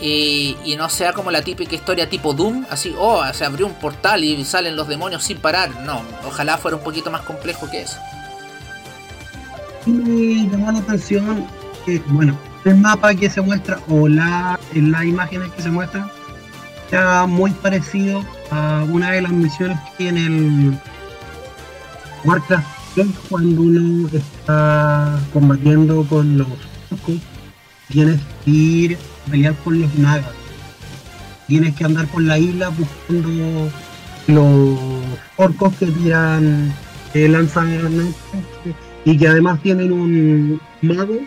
y, 0.00 0.56
y, 0.64 0.76
no 0.76 0.88
sea 0.88 1.12
como 1.12 1.30
la 1.30 1.42
típica 1.42 1.74
historia 1.74 2.08
tipo 2.08 2.32
Doom, 2.32 2.64
así, 2.70 2.94
oh, 2.98 3.22
se 3.32 3.44
abrió 3.44 3.66
un 3.66 3.74
portal 3.74 4.24
y 4.24 4.44
salen 4.44 4.76
los 4.76 4.88
demonios 4.88 5.24
sin 5.24 5.38
parar. 5.38 5.70
No, 5.84 6.02
ojalá 6.26 6.58
fuera 6.58 6.76
un 6.76 6.82
poquito 6.82 7.10
más 7.10 7.22
complejo 7.22 7.70
que 7.70 7.82
eso. 7.82 7.98
Me 9.86 10.48
llamó 10.48 10.72
la 10.72 10.78
atención 10.78 11.46
que, 11.84 11.98
bueno, 12.06 12.38
el 12.64 12.76
mapa 12.76 13.14
que 13.14 13.28
se 13.28 13.40
muestra 13.40 13.78
o 13.88 14.08
la, 14.08 14.58
en 14.74 14.92
las 14.92 15.04
imágenes 15.04 15.50
que 15.52 15.62
se 15.62 15.70
muestran 15.70 16.10
muy 17.28 17.50
parecido 17.52 18.24
a 18.50 18.84
una 18.90 19.12
de 19.12 19.22
las 19.22 19.32
misiones 19.32 19.78
que 19.96 20.08
en 20.08 20.18
el 20.18 20.78
Warcraft 22.24 22.66
cuando 23.28 23.62
uno 23.62 24.08
está 24.12 25.18
combatiendo 25.32 26.04
con 26.08 26.38
los 26.38 26.48
tienes 27.90 28.20
que 28.44 28.50
ir 28.50 28.98
a 29.26 29.30
pelear 29.30 29.54
con 29.56 29.80
los 29.80 29.94
nagas. 29.96 30.32
Tienes 31.46 31.74
que 31.74 31.84
andar 31.84 32.06
por 32.06 32.22
la 32.22 32.38
isla 32.38 32.70
buscando 32.70 33.70
los 34.28 34.78
orcos 35.36 35.74
que 35.74 35.86
tiran, 35.86 36.72
que 37.12 37.28
lanzan 37.28 38.14
y 39.04 39.18
que 39.18 39.28
además 39.28 39.60
tienen 39.62 39.92
un 39.92 40.60
mago 40.82 41.18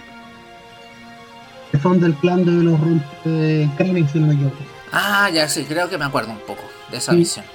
que 1.72 1.80
son 1.80 2.00
del 2.00 2.14
clan 2.16 2.46
de 2.46 2.52
los 2.52 2.80
de 3.26 3.70
si 4.12 4.20
no 4.20 4.28
me 4.28 4.34
equivoco. 4.34 4.58
Ah, 4.92 5.30
ya 5.34 5.50
sí, 5.50 5.66
creo 5.68 5.90
que 5.90 5.98
me 5.98 6.06
acuerdo 6.06 6.32
un 6.32 6.40
poco 6.40 6.62
de 6.92 6.98
esa 6.98 7.14
misión. 7.14 7.46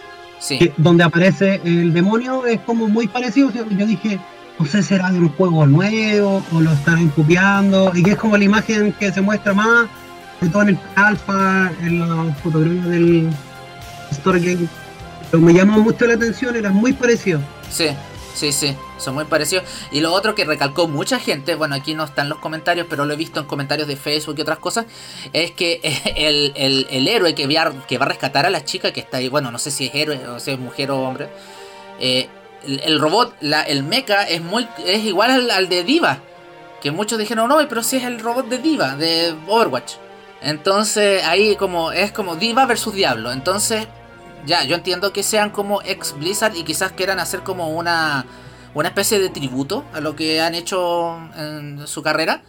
Sí. 0.40 0.72
donde 0.76 1.02
aparece 1.02 1.60
el 1.64 1.92
demonio 1.92 2.46
es 2.46 2.60
como 2.60 2.88
muy 2.88 3.08
parecido. 3.08 3.50
Yo 3.52 3.86
dije, 3.86 4.20
no 4.58 4.66
sé, 4.66 4.82
será 4.82 5.10
de 5.10 5.18
un 5.18 5.28
juego 5.30 5.66
nuevo 5.66 6.42
o 6.52 6.60
lo 6.60 6.72
están 6.72 7.08
copiando. 7.10 7.92
Y 7.94 8.02
que 8.02 8.12
es 8.12 8.16
como 8.16 8.36
la 8.36 8.44
imagen 8.44 8.92
que 8.92 9.12
se 9.12 9.20
muestra 9.20 9.54
más, 9.54 9.88
de 10.40 10.48
todo 10.48 10.62
en 10.62 10.68
el 10.70 10.78
alfa, 10.96 11.70
en 11.82 12.00
la 12.00 12.34
fotografía 12.34 12.90
del 12.90 13.30
Story 14.10 14.40
Game. 14.40 14.68
Pero 15.30 15.42
me 15.42 15.52
llamó 15.52 15.78
mucho 15.80 16.06
la 16.06 16.14
atención, 16.14 16.56
era 16.56 16.70
muy 16.70 16.92
parecido. 16.92 17.40
Sí, 17.70 17.88
Sí, 18.38 18.52
sí, 18.52 18.76
son 18.98 19.16
muy 19.16 19.24
parecidos. 19.24 19.64
Y 19.90 19.98
lo 19.98 20.12
otro 20.12 20.36
que 20.36 20.44
recalcó 20.44 20.86
mucha 20.86 21.18
gente, 21.18 21.56
bueno, 21.56 21.74
aquí 21.74 21.94
no 21.94 22.04
están 22.04 22.28
los 22.28 22.38
comentarios, 22.38 22.86
pero 22.88 23.04
lo 23.04 23.12
he 23.12 23.16
visto 23.16 23.40
en 23.40 23.46
comentarios 23.46 23.88
de 23.88 23.96
Facebook 23.96 24.36
y 24.38 24.42
otras 24.42 24.58
cosas, 24.58 24.86
es 25.32 25.50
que 25.50 25.80
el, 26.16 27.08
héroe 27.08 27.34
que 27.34 27.48
va, 27.48 27.72
que 27.88 27.98
va 27.98 28.04
a 28.04 28.08
rescatar 28.08 28.46
a 28.46 28.50
la 28.50 28.64
chica 28.64 28.92
que 28.92 29.00
está 29.00 29.16
ahí, 29.16 29.28
bueno, 29.28 29.50
no 29.50 29.58
sé 29.58 29.72
si 29.72 29.86
es 29.86 29.94
héroe 29.96 30.24
o 30.28 30.38
si 30.38 30.52
es 30.52 30.58
mujer 30.60 30.92
o 30.92 31.00
hombre, 31.00 31.30
eh, 31.98 32.28
el, 32.66 32.98
robot, 32.98 33.34
la, 33.40 33.62
el 33.62 33.82
mecha 33.82 34.22
es, 34.22 34.42
muy, 34.42 34.68
es 34.84 35.04
igual 35.04 35.50
al, 35.50 35.68
de 35.68 35.84
Diva, 35.84 36.18
que 36.80 36.90
muchos 36.90 37.18
dijeron, 37.18 37.48
no, 37.48 37.56
pero 37.68 37.82
si 37.82 37.96
es 37.96 38.04
el 38.04 38.20
robot 38.20 38.48
de 38.48 38.58
Diva, 38.58 38.96
de 38.96 39.34
Overwatch. 39.46 39.94
Entonces 40.40 41.24
ahí 41.24 41.56
como 41.56 41.90
es 41.90 42.12
como 42.12 42.36
Diva 42.36 42.66
versus 42.66 42.94
Diablo. 42.94 43.32
Entonces 43.32 43.88
ya, 44.46 44.64
yo 44.64 44.76
entiendo 44.76 45.12
que 45.12 45.22
sean 45.22 45.50
como 45.50 45.82
ex 45.82 46.14
Blizzard 46.16 46.54
y 46.56 46.62
quizás 46.62 46.92
quieran 46.92 47.18
hacer 47.18 47.42
como 47.42 47.70
una, 47.70 48.24
una 48.74 48.88
especie 48.88 49.18
de 49.18 49.30
tributo 49.30 49.84
a 49.92 50.00
lo 50.00 50.14
que 50.14 50.40
han 50.40 50.54
hecho 50.54 51.18
en 51.36 51.86
su 51.86 52.02
carrera. 52.02 52.42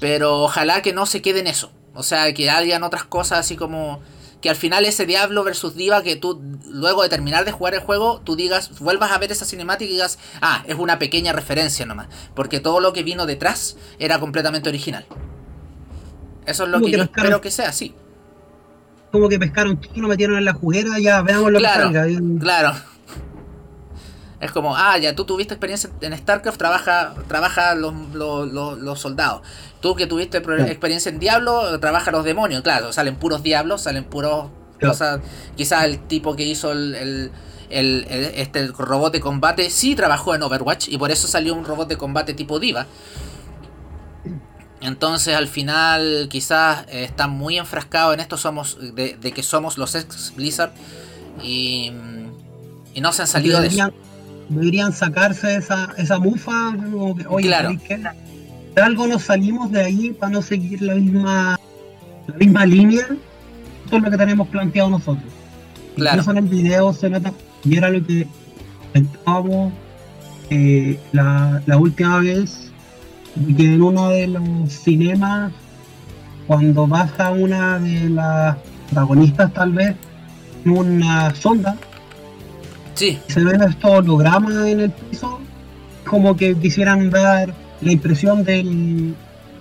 Pero 0.00 0.42
ojalá 0.42 0.80
que 0.80 0.92
no 0.92 1.06
se 1.06 1.20
quede 1.22 1.40
en 1.40 1.48
eso. 1.48 1.72
O 1.94 2.02
sea, 2.02 2.32
que 2.32 2.48
hayan 2.48 2.84
otras 2.84 3.04
cosas 3.04 3.40
así 3.40 3.56
como 3.56 4.00
que 4.40 4.50
al 4.50 4.56
final 4.56 4.84
ese 4.84 5.06
Diablo 5.06 5.44
versus 5.44 5.74
Diva 5.74 6.02
que 6.02 6.16
tú 6.16 6.40
luego 6.66 7.02
de 7.02 7.08
terminar 7.08 7.44
de 7.44 7.52
jugar 7.52 7.74
el 7.74 7.80
juego 7.80 8.20
tú 8.24 8.36
digas, 8.36 8.78
vuelvas 8.78 9.10
a 9.10 9.18
ver 9.18 9.32
esa 9.32 9.44
cinemática 9.44 9.90
y 9.90 9.94
digas, 9.94 10.18
ah, 10.40 10.64
es 10.66 10.76
una 10.76 10.98
pequeña 10.98 11.32
referencia 11.32 11.86
nomás, 11.86 12.08
porque 12.34 12.60
todo 12.60 12.80
lo 12.80 12.92
que 12.92 13.02
vino 13.02 13.26
detrás 13.26 13.76
era 13.98 14.20
completamente 14.20 14.68
original. 14.68 15.06
Eso 16.46 16.64
es 16.64 16.70
lo 16.70 16.80
que, 16.80 16.90
yo 16.92 17.02
espero 17.02 17.40
que 17.40 17.50
sea, 17.50 17.72
sí 17.72 17.94
como 19.10 19.28
que 19.28 19.38
pescaron 19.38 19.76
todo, 19.78 19.92
lo 19.96 20.08
metieron 20.08 20.36
en 20.36 20.44
la 20.44 20.52
juguera, 20.52 20.98
ya 20.98 21.22
veamos 21.22 21.50
lo 21.52 21.58
que 21.58 21.64
salga. 21.64 22.06
Claro. 22.40 22.74
Es 24.40 24.52
como, 24.52 24.76
ah, 24.76 24.96
ya 24.98 25.16
tú 25.16 25.24
tuviste 25.24 25.54
experiencia 25.54 25.90
en 26.00 26.16
StarCraft, 26.16 26.58
trabaja, 26.58 27.14
trabaja 27.26 27.74
los, 27.74 27.92
los, 28.14 29.00
soldados. 29.00 29.42
Tú 29.80 29.96
que 29.96 30.06
tuviste 30.06 30.38
experiencia 30.38 31.10
en 31.10 31.18
Diablo, 31.18 31.78
trabaja 31.80 32.12
los 32.12 32.24
demonios. 32.24 32.62
Claro, 32.62 32.92
salen 32.92 33.16
puros 33.16 33.42
diablos, 33.42 33.82
salen 33.82 34.04
puros 34.04 34.46
cosas. 34.80 35.20
Quizás 35.56 35.84
el 35.84 35.98
tipo 36.06 36.36
que 36.36 36.44
hizo 36.44 36.70
el, 36.70 37.32
el, 37.68 38.06
este 38.08 38.68
robot 38.68 39.12
de 39.12 39.20
combate 39.20 39.70
sí 39.70 39.96
trabajó 39.96 40.36
en 40.36 40.42
Overwatch 40.42 40.88
y 40.88 40.98
por 40.98 41.10
eso 41.10 41.26
salió 41.26 41.54
un 41.54 41.64
robot 41.64 41.88
de 41.88 41.96
combate 41.96 42.32
tipo 42.32 42.60
Diva. 42.60 42.86
Entonces 44.80 45.34
al 45.34 45.48
final 45.48 46.28
quizás 46.30 46.84
eh, 46.88 47.02
están 47.02 47.30
muy 47.30 47.58
enfrascados 47.58 48.14
en 48.14 48.20
esto 48.20 48.36
somos 48.36 48.78
de, 48.94 49.16
que 49.18 49.42
somos 49.42 49.76
los 49.76 49.96
ex 49.96 50.32
Blizzard 50.36 50.70
y, 51.42 51.92
y 52.94 53.00
no 53.00 53.12
se 53.12 53.22
han 53.22 53.28
salido 53.28 53.60
de 53.60 53.66
eso. 53.66 53.92
Deberían 54.48 54.92
sacarse 54.92 55.56
esa, 55.56 55.90
esa 55.98 56.18
mufa, 56.18 56.74
como 56.90 57.14
que, 57.14 57.26
oye, 57.26 57.48
claro. 57.48 57.76
de 58.74 58.82
algo 58.82 59.06
nos 59.06 59.22
salimos 59.24 59.70
de 59.70 59.82
ahí 59.82 60.10
para 60.10 60.32
no 60.32 60.42
seguir 60.42 60.80
la 60.80 60.94
misma, 60.94 61.58
la 62.26 62.34
misma 62.36 62.66
línea. 62.66 63.06
Eso 63.86 63.96
es 63.96 64.02
lo 64.02 64.10
que 64.10 64.16
tenemos 64.16 64.48
planteado 64.48 64.90
nosotros. 64.90 65.32
Claro. 65.96 66.18
Incluso 66.18 66.30
en 66.30 66.36
el 66.38 66.44
video 66.44 66.92
se 66.92 67.10
nota 67.10 67.32
y 67.64 67.76
era 67.76 67.90
lo 67.90 68.04
que 68.06 68.26
pensábamos 68.92 69.72
eh, 70.50 70.98
la, 71.12 71.62
la, 71.66 71.76
última 71.76 72.20
vez 72.20 72.70
que 73.56 73.74
en 73.74 73.82
uno 73.82 74.08
de 74.10 74.28
los 74.28 74.72
cinemas, 74.72 75.52
cuando 76.46 76.86
baja 76.86 77.30
una 77.30 77.78
de 77.78 78.08
las 78.08 78.56
protagonistas 78.86 79.52
tal 79.52 79.72
vez, 79.72 79.94
en 80.64 80.70
una 80.70 81.34
sonda, 81.34 81.76
sí. 82.98 83.18
se 83.28 83.44
ven 83.44 83.62
estos 83.62 83.90
hologramas 83.90 84.66
en 84.66 84.80
el 84.80 84.90
piso, 84.90 85.40
como 86.04 86.36
que 86.36 86.54
quisieran 86.56 87.10
dar 87.10 87.54
la 87.80 87.92
impresión 87.92 88.44
del 88.44 89.14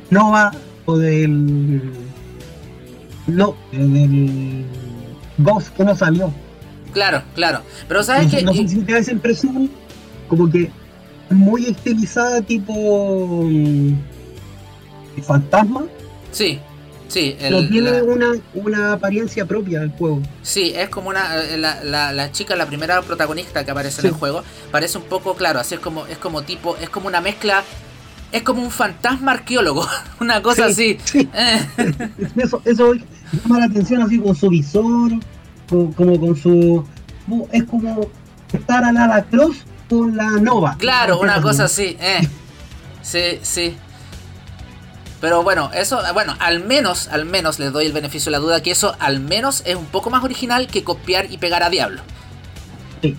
Nova 0.10 0.52
o 0.86 0.98
del 0.98 1.82
no, 3.28 3.56
del 3.72 4.66
Ghost 5.38 5.76
que 5.76 5.84
no 5.84 5.96
salió. 5.96 6.34
Claro, 6.94 7.22
claro. 7.36 7.62
Pero 7.88 8.04
sabes 8.04 8.32
que. 8.32 8.42
No 8.42 8.54
sé 8.54 8.68
si 8.68 8.80
te 8.80 8.94
da 8.94 9.00
esa 9.00 9.12
impresión, 9.12 9.70
como 10.28 10.50
que 10.50 10.72
muy 11.30 11.66
estilizada, 11.66 12.42
tipo. 12.42 13.44
Mm, 13.44 13.94
fantasma. 15.22 15.84
Sí, 16.32 16.60
sí. 17.08 17.36
El, 17.40 17.70
tiene 17.70 18.02
una, 18.02 18.34
una, 18.54 18.94
apariencia 18.94 19.46
propia 19.46 19.80
del 19.80 19.92
juego. 19.92 20.22
Sí, 20.42 20.74
es 20.76 20.90
como 20.90 21.10
una. 21.10 21.44
Eh, 21.44 21.58
la, 21.58 21.84
la, 21.84 22.14
la 22.14 22.32
chica, 22.32 22.56
la 22.56 22.66
primera 22.66 23.02
protagonista 23.02 23.64
que 23.64 23.72
aparece 23.72 24.02
en 24.02 24.08
el 24.08 24.14
juego, 24.14 24.44
parece 24.72 24.98
un 24.98 25.06
poco, 25.06 25.36
claro, 25.36 25.60
así 25.60 25.76
es 25.76 25.82
como, 25.82 26.06
es 26.08 26.18
como 26.18 26.44
tipo. 26.44 26.78
Es 26.78 26.90
como 26.90 27.08
una 27.08 27.22
mezcla 27.22 27.64
es 28.32 28.44
como 28.44 28.62
un 28.62 28.72
fantasma 28.72 29.32
arqueólogo, 29.32 29.86
una 30.20 30.42
cosa 30.42 30.66
así. 30.66 30.98
Eh. 31.34 31.60
Eso, 32.36 32.62
eso 32.66 32.94
llama 32.94 33.60
la 33.60 33.66
atención 33.66 34.02
así 34.02 34.20
con 34.20 34.36
su 34.36 34.50
visor, 34.50 35.12
como, 35.68 36.20
con 36.20 36.36
su... 36.36 36.86
Es 37.52 37.64
como 37.66 38.10
estar 38.54 38.84
a 38.84 38.92
la 38.92 39.24
cross 39.26 39.66
con 39.90 40.16
la 40.16 40.30
nova. 40.32 40.76
Claro, 40.80 41.20
una 41.20 41.42
cosa 41.42 41.66
así. 41.66 41.98
Eh. 42.00 42.28
Sí, 43.02 43.40
sí. 43.42 43.76
Pero 45.20 45.44
bueno, 45.44 45.72
eso, 45.74 46.00
bueno, 46.14 46.36
al 46.40 46.64
menos, 46.64 47.08
al 47.08 47.26
menos 47.26 47.58
les 47.60 47.72
doy 47.72 47.86
el 47.86 47.94
beneficio 47.94 48.32
de 48.32 48.38
la 48.38 48.40
duda 48.40 48.62
que 48.62 48.72
eso 48.72 48.96
al 49.00 49.20
menos 49.20 49.64
es 49.66 49.76
un 49.76 49.86
poco 49.86 50.10
más 50.10 50.24
original 50.24 50.68
que 50.68 50.84
copiar 50.84 51.32
y 51.32 51.38
pegar 51.38 51.64
a 51.64 51.70
Diablo. 51.70 52.02
Sí. 53.02 53.16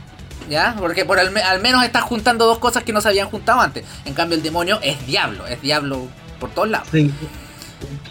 ¿Ya? 0.49 0.77
Porque 0.79 1.05
por 1.05 1.19
al, 1.19 1.61
menos 1.61 1.85
estás 1.85 2.05
juntando 2.05 2.47
dos 2.47 2.59
cosas 2.59 2.85
que 2.85 2.93
no 2.93 3.01
se 3.01 3.09
habían 3.09 3.29
juntado 3.29 3.61
antes. 3.61 3.85
En 4.05 4.15
cambio, 4.15 4.37
el 4.37 4.43
demonio 4.43 4.79
es 4.83 5.05
diablo, 5.07 5.47
es 5.47 5.61
diablo 5.61 6.07
por 6.39 6.51
todos 6.51 6.69
lados. 6.69 6.89
Sí, 6.91 7.13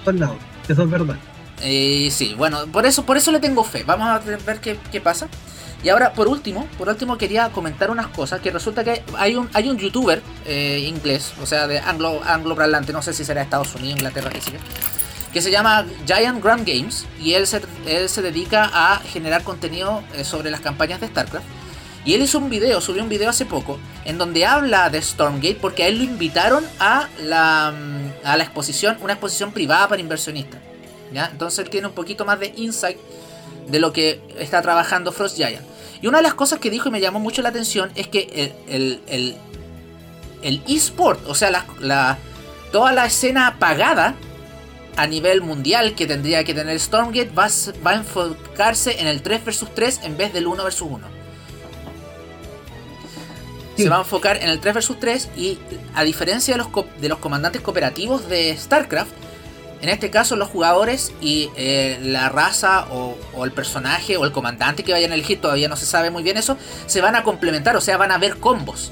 por 0.03 0.13
todos 0.13 0.19
lados, 0.19 0.37
eso 0.67 0.83
es 0.83 0.89
verdad. 0.89 1.15
Eh, 1.61 2.09
sí, 2.11 2.35
bueno, 2.37 2.67
por 2.67 2.85
eso, 2.85 3.05
por 3.05 3.17
eso 3.17 3.31
le 3.31 3.39
tengo 3.39 3.63
fe. 3.63 3.83
Vamos 3.83 4.07
a 4.07 4.19
ver 4.19 4.59
qué, 4.59 5.01
pasa. 5.01 5.27
Y 5.83 5.89
ahora, 5.89 6.13
por 6.13 6.27
último, 6.27 6.67
por 6.77 6.89
último 6.89 7.17
quería 7.17 7.49
comentar 7.49 7.91
unas 7.91 8.07
cosas. 8.07 8.41
Que 8.41 8.51
resulta 8.51 8.83
que 8.83 9.03
hay 9.17 9.35
un, 9.35 9.49
hay 9.53 9.69
un 9.69 9.77
youtuber 9.77 10.21
eh, 10.45 10.83
inglés, 10.87 11.33
o 11.41 11.45
sea, 11.45 11.67
de 11.67 11.79
anglo, 11.79 12.21
anglo 12.25 12.55
no 12.55 13.01
sé 13.01 13.13
si 13.13 13.23
será 13.23 13.41
Estados 13.41 13.75
Unidos, 13.75 13.99
Inglaterra, 13.99 14.31
sigue, 14.41 14.57
que 15.31 15.41
se 15.41 15.51
llama 15.51 15.85
Giant 16.05 16.43
Gram 16.43 16.63
Games. 16.65 17.05
Y 17.21 17.33
él 17.33 17.45
se, 17.45 17.61
él 17.85 18.09
se 18.09 18.21
dedica 18.21 18.69
a 18.73 18.99
generar 18.99 19.43
contenido 19.43 20.03
eh, 20.15 20.23
sobre 20.23 20.49
las 20.49 20.61
campañas 20.61 20.99
de 20.99 21.07
StarCraft. 21.07 21.45
Y 22.05 22.13
él 22.13 22.21
hizo 22.21 22.37
un 22.37 22.49
video, 22.49 22.79
subió 22.79 23.03
un 23.03 23.09
video 23.09 23.29
hace 23.29 23.45
poco, 23.45 23.77
en 24.05 24.17
donde 24.17 24.45
habla 24.45 24.89
de 24.89 25.01
Stormgate 25.01 25.57
porque 25.59 25.83
a 25.83 25.87
él 25.87 25.97
lo 25.97 26.05
invitaron 26.05 26.65
a 26.79 27.09
la, 27.21 27.73
a 28.23 28.37
la 28.37 28.43
exposición, 28.43 28.97
una 29.01 29.13
exposición 29.13 29.51
privada 29.51 29.89
para 29.89 30.01
inversionistas. 30.01 30.61
¿ya? 31.13 31.27
Entonces 31.29 31.59
él 31.59 31.69
tiene 31.69 31.87
un 31.87 31.93
poquito 31.93 32.23
más 32.23 32.39
de 32.39 32.53
insight 32.55 32.97
de 33.67 33.79
lo 33.79 33.93
que 33.93 34.21
está 34.37 34.61
trabajando 34.61 35.11
Frost 35.11 35.37
Giant. 35.37 35.65
Y 36.01 36.07
una 36.07 36.17
de 36.17 36.23
las 36.23 36.33
cosas 36.33 36.59
que 36.59 36.69
dijo 36.69 36.89
y 36.89 36.91
me 36.91 36.99
llamó 36.99 37.19
mucho 37.19 37.41
la 37.41 37.49
atención 37.49 37.91
es 37.95 38.07
que 38.07 38.53
el, 38.67 38.99
el, 39.07 39.35
el, 40.41 40.61
eSport, 40.67 41.27
o 41.27 41.35
sea, 41.35 41.49
la, 41.79 42.17
toda 42.71 42.91
la 42.91 43.05
escena 43.05 43.57
pagada 43.59 44.15
a 44.95 45.07
nivel 45.07 45.41
mundial 45.41 45.95
que 45.95 46.07
tendría 46.07 46.43
que 46.43 46.53
tener 46.53 46.79
Stormgate 46.79 47.29
va, 47.29 47.47
va 47.85 47.91
a 47.91 47.95
enfocarse 47.95 48.99
en 48.99 49.07
el 49.07 49.21
3 49.21 49.45
vs 49.45 49.65
3 49.75 49.99
en 50.03 50.17
vez 50.17 50.33
del 50.33 50.47
1 50.47 50.63
vs 50.63 50.81
1 50.81 51.17
se 53.77 53.89
va 53.89 53.97
a 53.97 53.99
enfocar 53.99 54.37
en 54.37 54.49
el 54.49 54.59
3 54.59 54.75
vs 54.75 54.99
3 54.99 55.29
y 55.37 55.59
a 55.93 56.03
diferencia 56.03 56.55
de 56.55 56.57
los, 56.57 56.69
de 56.99 57.09
los 57.09 57.19
comandantes 57.19 57.61
cooperativos 57.61 58.27
de 58.27 58.57
StarCraft, 58.57 59.11
en 59.81 59.89
este 59.89 60.09
caso 60.09 60.35
los 60.35 60.49
jugadores 60.49 61.13
y 61.21 61.49
eh, 61.55 61.99
la 62.01 62.29
raza 62.29 62.87
o, 62.91 63.15
el 63.43 63.51
personaje 63.51 64.17
o 64.17 64.25
el 64.25 64.31
comandante 64.31 64.83
que 64.83 64.91
vayan 64.91 65.11
a 65.11 65.15
elegir, 65.15 65.39
todavía 65.39 65.67
no 65.67 65.75
se 65.75 65.85
sabe 65.85 66.09
muy 66.09 66.23
bien 66.23 66.37
eso, 66.37 66.57
se 66.87 67.01
van 67.01 67.15
a 67.15 67.23
complementar, 67.23 67.75
o 67.75 67.81
sea, 67.81 67.97
van 67.97 68.11
a 68.11 68.15
haber 68.15 68.37
combos. 68.37 68.91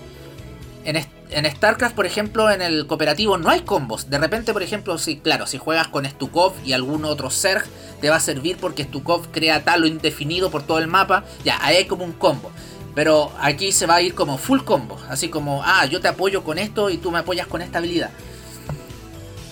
En, 0.83 0.97
en 1.31 1.51
StarCraft, 1.51 1.95
por 1.95 2.05
ejemplo, 2.05 2.51
en 2.51 2.61
el 2.61 2.85
cooperativo 2.85 3.37
no 3.37 3.49
hay 3.49 3.61
combos. 3.61 4.09
De 4.09 4.19
repente, 4.19 4.53
por 4.53 4.61
ejemplo, 4.61 4.97
si, 4.99 5.17
claro, 5.17 5.47
si 5.47 5.57
juegas 5.57 5.87
con 5.87 6.05
Stukov 6.05 6.53
y 6.63 6.73
algún 6.73 7.05
otro 7.05 7.31
Zerg, 7.31 7.65
te 7.99 8.09
va 8.11 8.17
a 8.17 8.19
servir 8.19 8.57
porque 8.57 8.83
Stukov 8.83 9.31
crea 9.31 9.63
tal 9.63 9.83
o 9.83 9.87
indefinido 9.87 10.51
por 10.51 10.61
todo 10.61 10.77
el 10.77 10.87
mapa. 10.87 11.23
Ya, 11.43 11.57
ahí 11.65 11.77
hay 11.77 11.85
como 11.85 12.03
un 12.03 12.13
combo. 12.13 12.51
Pero 12.93 13.31
aquí 13.41 13.71
se 13.71 13.87
va 13.87 13.95
a 13.95 14.01
ir 14.01 14.13
como 14.13 14.37
full 14.37 14.61
combo. 14.61 14.99
Así 15.09 15.29
como, 15.29 15.63
ah, 15.65 15.85
yo 15.85 15.99
te 15.99 16.07
apoyo 16.07 16.43
con 16.43 16.59
esto 16.59 16.91
y 16.91 16.97
tú 16.97 17.11
me 17.11 17.19
apoyas 17.19 17.47
con 17.47 17.63
esta 17.63 17.79
habilidad. 17.79 18.11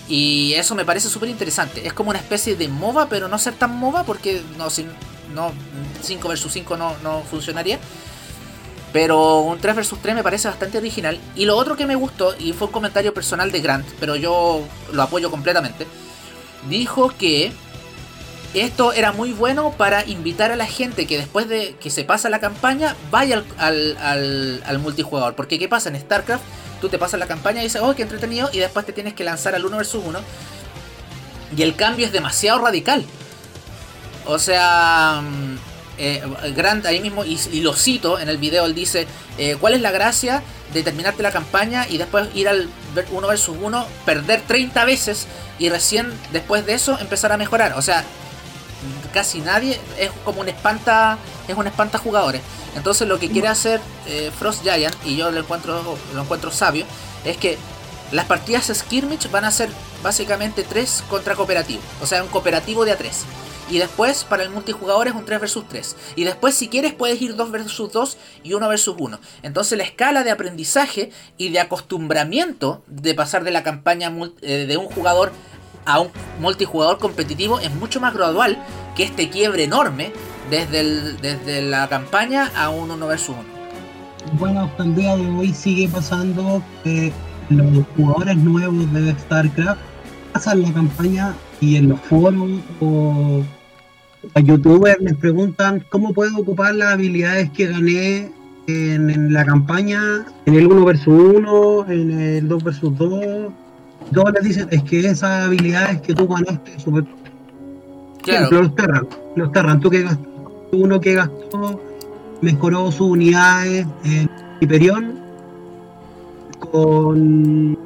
Y 0.08 0.52
eso 0.54 0.74
me 0.74 0.84
parece 0.84 1.08
súper 1.08 1.28
interesante. 1.28 1.86
Es 1.86 1.92
como 1.92 2.10
una 2.10 2.18
especie 2.18 2.56
de 2.56 2.68
MOBA, 2.68 3.08
pero 3.08 3.28
no 3.28 3.38
ser 3.38 3.54
tan 3.54 3.76
MOBA 3.78 4.04
porque 4.04 4.42
no, 4.58 4.68
no 5.34 5.52
5 6.02 6.28
vs 6.28 6.46
5 6.50 6.76
no, 6.76 6.94
no 7.02 7.22
funcionaría. 7.22 7.78
Pero 8.92 9.40
un 9.40 9.58
3 9.58 9.76
vs 9.76 9.94
3 10.00 10.14
me 10.14 10.22
parece 10.22 10.48
bastante 10.48 10.78
original. 10.78 11.18
Y 11.34 11.46
lo 11.46 11.56
otro 11.56 11.76
que 11.76 11.86
me 11.86 11.94
gustó, 11.94 12.34
y 12.38 12.52
fue 12.52 12.66
un 12.68 12.72
comentario 12.72 13.14
personal 13.14 13.50
de 13.50 13.60
Grant, 13.60 13.86
pero 13.98 14.14
yo 14.14 14.62
lo 14.92 15.02
apoyo 15.02 15.30
completamente, 15.30 15.86
dijo 16.68 17.12
que 17.18 17.52
esto 18.60 18.92
era 18.92 19.12
muy 19.12 19.32
bueno 19.32 19.72
para 19.72 20.04
invitar 20.06 20.52
a 20.52 20.56
la 20.56 20.66
gente 20.66 21.06
que 21.06 21.18
después 21.18 21.48
de 21.48 21.74
que 21.80 21.90
se 21.90 22.04
pasa 22.04 22.28
la 22.28 22.38
campaña 22.38 22.94
vaya 23.10 23.42
al, 23.58 24.78
multijugador. 24.80 25.34
Porque 25.34 25.58
¿qué 25.58 25.68
pasa 25.68 25.88
en 25.88 26.00
StarCraft? 26.00 26.42
Tú 26.80 26.88
te 26.88 26.98
pasas 26.98 27.18
la 27.18 27.26
campaña 27.26 27.60
y 27.60 27.64
dices, 27.64 27.80
oh, 27.82 27.94
qué 27.94 28.02
entretenido, 28.02 28.50
y 28.52 28.58
después 28.58 28.86
te 28.86 28.92
tienes 28.92 29.14
que 29.14 29.24
lanzar 29.24 29.54
al 29.54 29.64
1 29.64 29.78
vs 29.78 29.94
1. 29.94 30.20
Y 31.56 31.62
el 31.62 31.74
cambio 31.76 32.06
es 32.06 32.12
demasiado 32.12 32.60
radical. 32.60 33.04
O 34.26 34.38
sea, 34.38 35.22
mm, 35.22 35.56
eh, 35.98 36.22
Grant 36.54 36.86
ahí 36.86 37.00
mismo, 37.00 37.24
y, 37.24 37.60
lo 37.60 37.74
cito 37.74 38.18
en 38.18 38.28
el 38.28 38.38
video, 38.38 38.66
él 38.66 38.74
dice, 38.74 39.06
eh, 39.38 39.56
¿cuál 39.60 39.74
es 39.74 39.80
la 39.80 39.90
gracia 39.90 40.42
de 40.72 40.82
terminarte 40.82 41.22
la 41.22 41.30
campaña 41.30 41.86
y 41.88 41.98
después 41.98 42.28
ir 42.34 42.48
al 42.48 42.68
1 43.10 43.28
vs 43.28 43.48
1, 43.48 43.86
perder 44.04 44.42
30 44.42 44.84
veces 44.84 45.26
y 45.58 45.68
recién 45.68 46.12
después 46.32 46.66
de 46.66 46.74
eso 46.74 46.98
empezar 47.00 47.32
a 47.32 47.36
mejorar? 47.36 47.74
O 47.74 47.82
sea, 47.82 48.04
casi 49.14 49.40
nadie 49.40 49.80
es 49.98 50.10
como 50.24 50.40
un 50.40 50.48
espanta 50.48 51.16
es 51.48 51.56
un 51.56 51.66
espanta 51.66 51.98
jugadores. 51.98 52.42
Entonces 52.76 53.08
lo 53.08 53.18
que 53.18 53.30
quiere 53.30 53.48
hacer 53.48 53.80
eh, 54.06 54.30
Frost 54.36 54.62
Giant 54.62 54.94
y 55.04 55.16
yo 55.16 55.30
lo 55.30 55.40
encuentro 55.40 55.96
lo 56.14 56.22
encuentro 56.22 56.50
sabio 56.50 56.84
es 57.24 57.36
que 57.36 57.56
las 58.12 58.26
partidas 58.26 58.70
skirmish 58.74 59.30
van 59.30 59.44
a 59.44 59.50
ser 59.50 59.70
básicamente 60.02 60.64
3 60.64 61.04
contra 61.08 61.34
cooperativo. 61.34 61.80
O 62.02 62.06
sea 62.06 62.22
un 62.22 62.28
cooperativo 62.28 62.84
de 62.84 62.92
a 62.92 62.98
3 62.98 63.24
y 63.70 63.78
después 63.78 64.24
para 64.24 64.42
el 64.42 64.50
multijugador 64.50 65.08
es 65.08 65.14
un 65.14 65.24
3 65.24 65.40
vs 65.40 65.64
3 65.68 65.96
y 66.16 66.24
después 66.24 66.54
si 66.54 66.68
quieres 66.68 66.92
puedes 66.92 67.20
ir 67.22 67.34
2 67.34 67.50
vs 67.50 67.82
2 67.92 68.16
y 68.42 68.52
1 68.52 68.68
vs 68.68 68.88
1 68.88 69.20
entonces 69.42 69.78
la 69.78 69.84
escala 69.84 70.22
de 70.22 70.30
aprendizaje 70.30 71.10
y 71.38 71.48
de 71.48 71.60
acostumbramiento 71.60 72.82
de 72.86 73.14
pasar 73.14 73.44
de 73.44 73.50
la 73.50 73.62
campaña 73.62 74.12
eh, 74.42 74.66
de 74.66 74.76
un 74.76 74.86
jugador 74.86 75.32
a 75.84 76.00
un 76.00 76.08
multijugador 76.40 76.98
competitivo 76.98 77.60
es 77.60 77.74
mucho 77.74 78.00
más 78.00 78.14
gradual 78.14 78.58
que 78.96 79.04
este 79.04 79.28
quiebre 79.28 79.64
enorme 79.64 80.12
desde, 80.50 80.80
el, 80.80 81.16
desde 81.20 81.62
la 81.62 81.88
campaña 81.88 82.50
a 82.56 82.70
un 82.70 82.90
1 82.90 83.06
vs 83.06 83.28
1. 83.28 83.38
Bueno, 84.38 84.62
hasta 84.62 84.84
el 84.84 84.94
día 84.94 85.16
de 85.16 85.28
hoy 85.30 85.52
sigue 85.52 85.88
pasando 85.88 86.62
que 86.82 87.12
los 87.50 87.84
jugadores 87.96 88.36
nuevos 88.36 88.92
de 88.92 89.12
StarCraft 89.12 89.80
pasan 90.32 90.62
la 90.62 90.72
campaña 90.72 91.34
y 91.60 91.76
en 91.76 91.90
los 91.90 92.00
foros 92.00 92.50
o 92.80 93.42
a 94.34 94.40
youtubers 94.40 95.00
les 95.00 95.16
preguntan 95.16 95.84
cómo 95.90 96.14
puedo 96.14 96.36
ocupar 96.38 96.74
las 96.74 96.94
habilidades 96.94 97.50
que 97.50 97.66
gané 97.66 98.32
en, 98.66 99.32
la 99.32 99.44
campaña, 99.44 100.24
en 100.46 100.54
el 100.54 100.66
1 100.66 100.84
vs 100.84 101.06
1, 101.06 101.86
en 101.90 102.20
el 102.20 102.48
2 102.48 102.64
vs 102.64 102.80
2 102.80 103.52
todos 104.14 104.32
les 104.32 104.44
dicen, 104.44 104.68
es 104.70 104.82
que 104.84 105.00
esas 105.00 105.46
habilidades 105.46 106.00
que 106.00 106.14
tú 106.14 106.26
ganaste, 106.26 106.78
super... 106.78 107.04
Claro. 108.22 108.62
los 108.62 108.74
Terran, 108.74 109.06
los 109.36 109.52
Terran, 109.52 109.80
tú 109.80 109.90
que 109.90 110.02
gastaste, 110.02 110.28
uno 110.72 110.98
que 110.98 111.14
gastó, 111.14 111.80
mejoró 112.40 112.90
sus 112.90 113.08
unidades 113.08 113.86
en 114.04 114.30
Hyperion, 114.60 115.20
con 116.58 117.78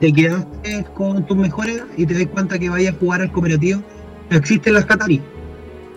te 0.00 0.12
quedaste 0.12 0.84
con 0.94 1.24
tus 1.26 1.36
mejores 1.36 1.84
y 1.96 2.06
te 2.06 2.14
das 2.14 2.26
cuenta 2.26 2.58
que 2.58 2.68
vayas 2.68 2.94
a 2.94 2.98
jugar 2.98 3.20
al 3.20 3.30
cooperativo, 3.30 3.80
existen 4.30 4.74
las 4.74 4.84
Katari. 4.84 5.22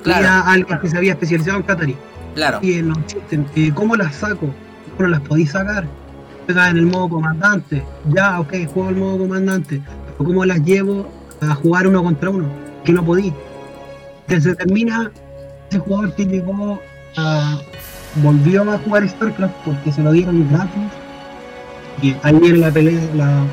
Claro. 0.04 0.44
alguien 0.46 0.80
que 0.80 0.88
se 0.88 0.98
había 0.98 1.14
especializado 1.14 1.58
en 1.58 1.64
Katari. 1.64 1.96
Claro. 2.36 2.60
Y 2.62 2.82
no 2.84 2.94
existen. 3.00 3.48
¿Cómo 3.74 3.96
las 3.96 4.14
saco? 4.16 4.54
¿Cómo 4.96 5.10
las 5.10 5.22
podéis 5.22 5.52
sacar? 5.52 5.88
Juega 6.46 6.70
en 6.70 6.78
el 6.78 6.86
modo 6.86 7.10
comandante. 7.10 7.84
Ya, 8.14 8.40
ok, 8.40 8.54
juego 8.74 8.90
el 8.90 8.96
modo 8.96 9.18
comandante. 9.20 9.82
Pero 10.18 10.30
¿cómo 10.30 10.46
las 10.46 10.62
llevo 10.64 11.08
a 11.42 11.56
jugar 11.56 11.88
uno 11.88 12.04
contra 12.04 12.30
uno? 12.30 12.48
Que 12.84 12.94
no 12.94 13.04
podí. 13.04 13.34
Entonces 14.28 14.58
termina 14.58 15.12
ese 15.70 15.80
jugador 15.80 16.16
que 16.16 16.26
llegó 16.26 16.80
a. 17.18 17.60
volvió 18.16 18.70
a 18.72 18.78
jugar 18.80 19.08
StarCraft 19.08 19.56
porque 19.66 19.92
se 19.92 20.04
lo 20.04 20.12
dieron 20.12 20.48
gratis. 20.50 20.84
Y 22.02 22.16
ahí 22.24 22.38
viene 22.40 22.58
la 22.60 22.72
pelea, 22.72 23.02
la, 23.16 23.46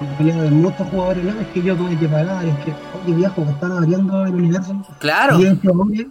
la 0.00 0.18
pelea 0.18 0.42
de 0.42 0.50
muchos 0.50 0.88
jugadores. 0.88 1.24
No, 1.24 1.40
es 1.40 1.46
que 1.48 1.62
yo 1.62 1.76
tuve 1.76 1.96
que 1.96 2.08
pagar, 2.08 2.44
es 2.44 2.56
que, 2.58 2.72
oye 3.04 3.14
viejo, 3.14 3.44
que 3.44 3.50
están 3.50 3.72
abriendo 3.72 4.26
el 4.26 4.34
universo. 4.34 4.86
Claro. 5.00 5.40
Y 5.40 5.46
este 5.46 5.68
hombre, 5.68 6.08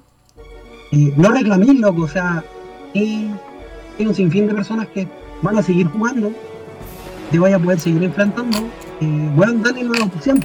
eh, 0.91 1.13
no 1.15 1.31
reclamé, 1.31 1.73
loco, 1.75 2.01
o 2.01 2.07
sea, 2.07 2.43
hay, 2.93 3.33
hay 3.97 4.05
un 4.05 4.13
sinfín 4.13 4.47
de 4.47 4.55
personas 4.55 4.87
que 4.87 5.07
van 5.41 5.57
a 5.57 5.63
seguir 5.63 5.87
jugando, 5.87 6.31
te 7.31 7.39
vaya 7.39 7.55
a 7.55 7.59
poder 7.59 7.79
seguir 7.79 8.03
enfrentando, 8.03 8.57
eh, 9.01 9.29
bueno, 9.35 9.61
dale 9.63 9.83
la 9.83 10.05
opción. 10.05 10.43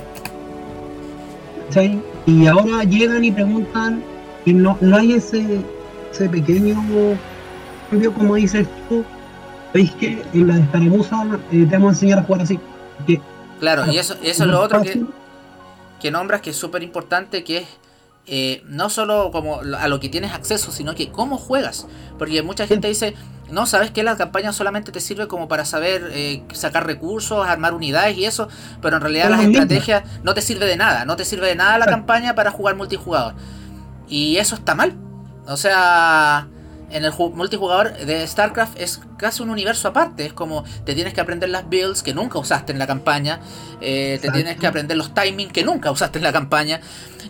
Y 2.27 2.47
ahora 2.47 2.85
llegan 2.85 3.25
y 3.25 3.33
preguntan, 3.33 4.03
y 4.45 4.53
no, 4.53 4.79
no 4.81 4.97
hay 4.97 5.15
ese, 5.15 5.61
ese 6.13 6.29
pequeño 6.29 6.77
cambio, 7.91 8.13
como 8.15 8.37
dices 8.37 8.67
tú, 8.89 9.05
veis 9.73 9.91
que 9.93 10.23
en 10.33 10.49
la 10.49 10.59
escaramuza 10.59 11.27
eh, 11.51 11.67
te 11.69 11.77
vamos 11.77 11.89
a 11.89 11.95
enseñar 11.95 12.19
a 12.21 12.23
jugar 12.23 12.43
así. 12.43 12.59
Que, 13.07 13.21
Claro, 13.61 13.91
y 13.91 13.99
eso, 13.99 14.15
eso 14.23 14.45
es 14.45 14.51
lo 14.51 14.61
otro 14.61 14.83
que, 14.83 15.05
que 16.01 16.11
nombras 16.11 16.41
que 16.41 16.51
es 16.51 16.57
súper 16.57 16.83
importante, 16.83 17.45
que 17.45 17.59
es 17.59 17.67
eh, 18.27 18.63
no 18.67 18.89
solo 18.89 19.31
como 19.31 19.61
a 19.61 19.89
lo 19.89 20.01
que 20.01 20.09
tienes 20.09 20.33
acceso, 20.33 20.73
sino 20.73 20.95
que 20.95 21.11
cómo 21.11 21.37
juegas. 21.37 21.87
Porque 22.19 22.43
mucha 22.43 22.67
gente 22.67 22.89
dice, 22.89 23.15
no, 23.51 23.67
sabes 23.67 23.91
que 23.91 24.03
la 24.03 24.17
campaña 24.17 24.53
solamente 24.53 24.93
te 24.93 25.01
sirve 25.01 25.29
como 25.29 25.49
para 25.49 25.65
saber 25.65 26.11
eh, 26.13 26.43
sacar 26.53 26.87
recursos, 26.87 27.47
armar 27.47 27.75
unidades 27.75 28.17
y 28.17 28.25
eso, 28.25 28.49
pero 28.81 28.97
en 28.97 29.03
realidad 29.03 29.31
las 29.31 29.41
mismo. 29.41 29.55
estrategias 29.55 30.05
no 30.23 30.35
te 30.35 30.43
sirve 30.43 30.67
de 30.67 30.77
nada, 30.77 31.05
no 31.05 31.17
te 31.17 31.25
sirve 31.25 31.49
de 31.49 31.55
nada 31.55 31.79
la 31.79 31.87
campaña 31.87 32.35
para 32.35 32.51
jugar 32.51 32.77
multijugador. 32.77 33.35
Y 34.09 34.37
eso 34.37 34.55
está 34.55 34.75
mal. 34.75 34.95
O 35.47 35.57
sea, 35.57 36.49
en 36.91 37.05
el 37.05 37.13
ju- 37.13 37.33
multijugador 37.33 37.97
de 37.97 38.27
StarCraft 38.27 38.79
es 38.81 39.01
casi 39.17 39.43
un 39.43 39.51
universo 39.51 39.89
aparte. 39.89 40.27
Es 40.27 40.33
como 40.33 40.65
te 40.85 40.95
tienes 40.95 41.13
que 41.15 41.21
aprender 41.21 41.49
las 41.49 41.69
builds 41.69 42.03
que 42.03 42.15
nunca 42.15 42.39
usaste 42.39 42.73
en 42.73 42.79
la 42.79 42.87
campaña. 42.87 43.41
eh, 43.81 44.19
te 44.23 44.31
tienes 44.31 44.57
que 44.57 44.67
aprender 44.67 44.97
los 44.97 45.13
timings 45.15 45.53
que 45.53 45.65
nunca 45.65 45.91
usaste 45.91 46.19
en 46.19 46.25
la 46.25 46.33
campaña. 46.33 46.81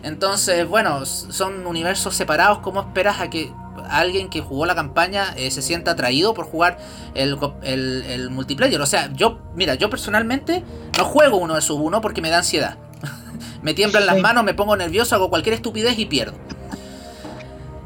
Entonces, 0.03 0.67
bueno, 0.69 1.05
son 1.07 1.67
universos 1.67 2.15
separados. 2.15 2.59
¿Cómo 2.59 2.81
esperas 2.81 3.21
a 3.21 3.31
que 3.31 3.51
alguien 3.91 4.29
que 4.29 4.41
jugó 4.41 4.67
la 4.67 4.75
campaña 4.75 5.35
eh, 5.37 5.51
se 5.51 5.63
sienta 5.63 5.93
atraído 5.93 6.35
por 6.35 6.47
jugar 6.47 6.79
el, 7.15 7.37
co- 7.37 7.55
el- 7.63 8.05
el 8.09 8.31
multiplayer? 8.31 8.81
O 8.81 8.87
sea, 8.87 9.11
yo, 9.15 9.39
mira, 9.55 9.75
yo 9.75 9.89
personalmente 9.91 10.63
no 10.99 11.05
juego 11.05 11.37
uno 11.39 11.55
versus 11.55 11.79
uno 11.81 12.01
porque 12.01 12.21
me 12.23 12.31
da 12.31 12.39
ansiedad. 12.39 12.77
me 13.63 13.75
tiemblan 13.75 14.07
las 14.07 14.17
manos, 14.23 14.45
me 14.45 14.55
pongo 14.55 14.77
nervioso, 14.77 15.15
hago 15.15 15.31
cualquier 15.31 15.55
estupidez 15.55 15.99
y 15.99 16.07
pierdo. 16.07 16.37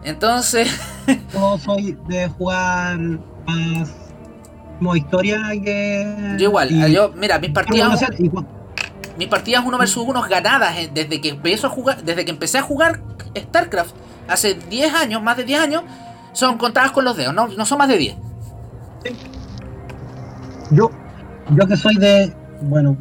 Entonces, 0.05 0.69
yo 1.33 1.59
soy 1.59 1.97
de 2.09 2.29
jugar 2.29 2.99
más 3.47 3.91
como 4.79 4.95
historia 4.97 5.39
que. 5.63 6.37
yo 6.39 6.49
igual, 6.49 6.71
y- 6.71 6.93
yo, 6.93 7.13
mira, 7.17 7.39
mis 7.39 7.51
partidas, 7.51 8.05
mis 9.19 9.29
partidas 9.29 9.65
uno 9.67 9.77
versus 9.79 10.05
uno 10.07 10.23
ganadas 10.23 10.77
eh, 10.79 10.91
desde 10.95 11.21
que 11.21 11.31
empecé 11.31 11.67
a 11.67 11.71
jugar, 11.71 12.03
desde 12.05 12.25
que 12.25 12.31
empecé 12.31 12.59
a 12.59 12.63
jugar 12.63 13.01
StarCraft 13.37 13.95
hace 14.29 14.55
10 14.55 14.95
años, 14.95 15.23
más 15.23 15.37
de 15.37 15.45
10 15.45 15.61
años, 15.61 15.83
son 16.33 16.59
contadas 16.59 16.93
con 16.93 17.05
los 17.05 17.17
dedos, 17.17 17.35
no, 17.35 17.49
no 17.49 17.67
son 17.67 17.79
más 17.79 17.89
de 17.89 17.99
10. 17.99 18.17
Yo, 20.71 20.91
yo 21.57 21.67
que 21.67 21.77
soy 21.77 21.97
de, 21.97 22.33
bueno, 22.63 22.97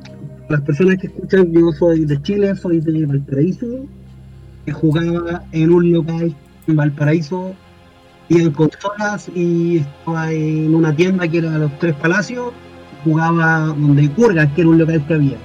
las 0.49 0.61
personas 0.61 0.97
que 0.97 1.07
escuchan, 1.07 1.51
yo 1.51 1.71
soy 1.73 2.05
de 2.05 2.21
Chile, 2.21 2.55
soy 2.55 2.79
de 2.79 3.05
Valparaíso, 3.05 3.65
que 4.65 4.71
jugaba 4.71 5.43
en 5.51 5.71
un 5.71 5.91
local 5.91 6.33
en 6.67 6.75
Valparaíso 6.75 7.53
y 8.29 8.41
en 8.41 8.51
consolas 8.51 9.29
y 9.33 9.77
estaba 9.77 10.31
en 10.31 10.75
una 10.75 10.95
tienda 10.95 11.27
que 11.27 11.39
era 11.39 11.57
Los 11.57 11.77
Tres 11.79 11.95
Palacios, 11.95 12.51
jugaba 13.03 13.59
donde 13.59 14.09
Curgas, 14.11 14.51
que 14.53 14.61
era 14.61 14.69
un 14.69 14.77
local 14.77 15.05
que 15.07 15.13
había. 15.13 15.37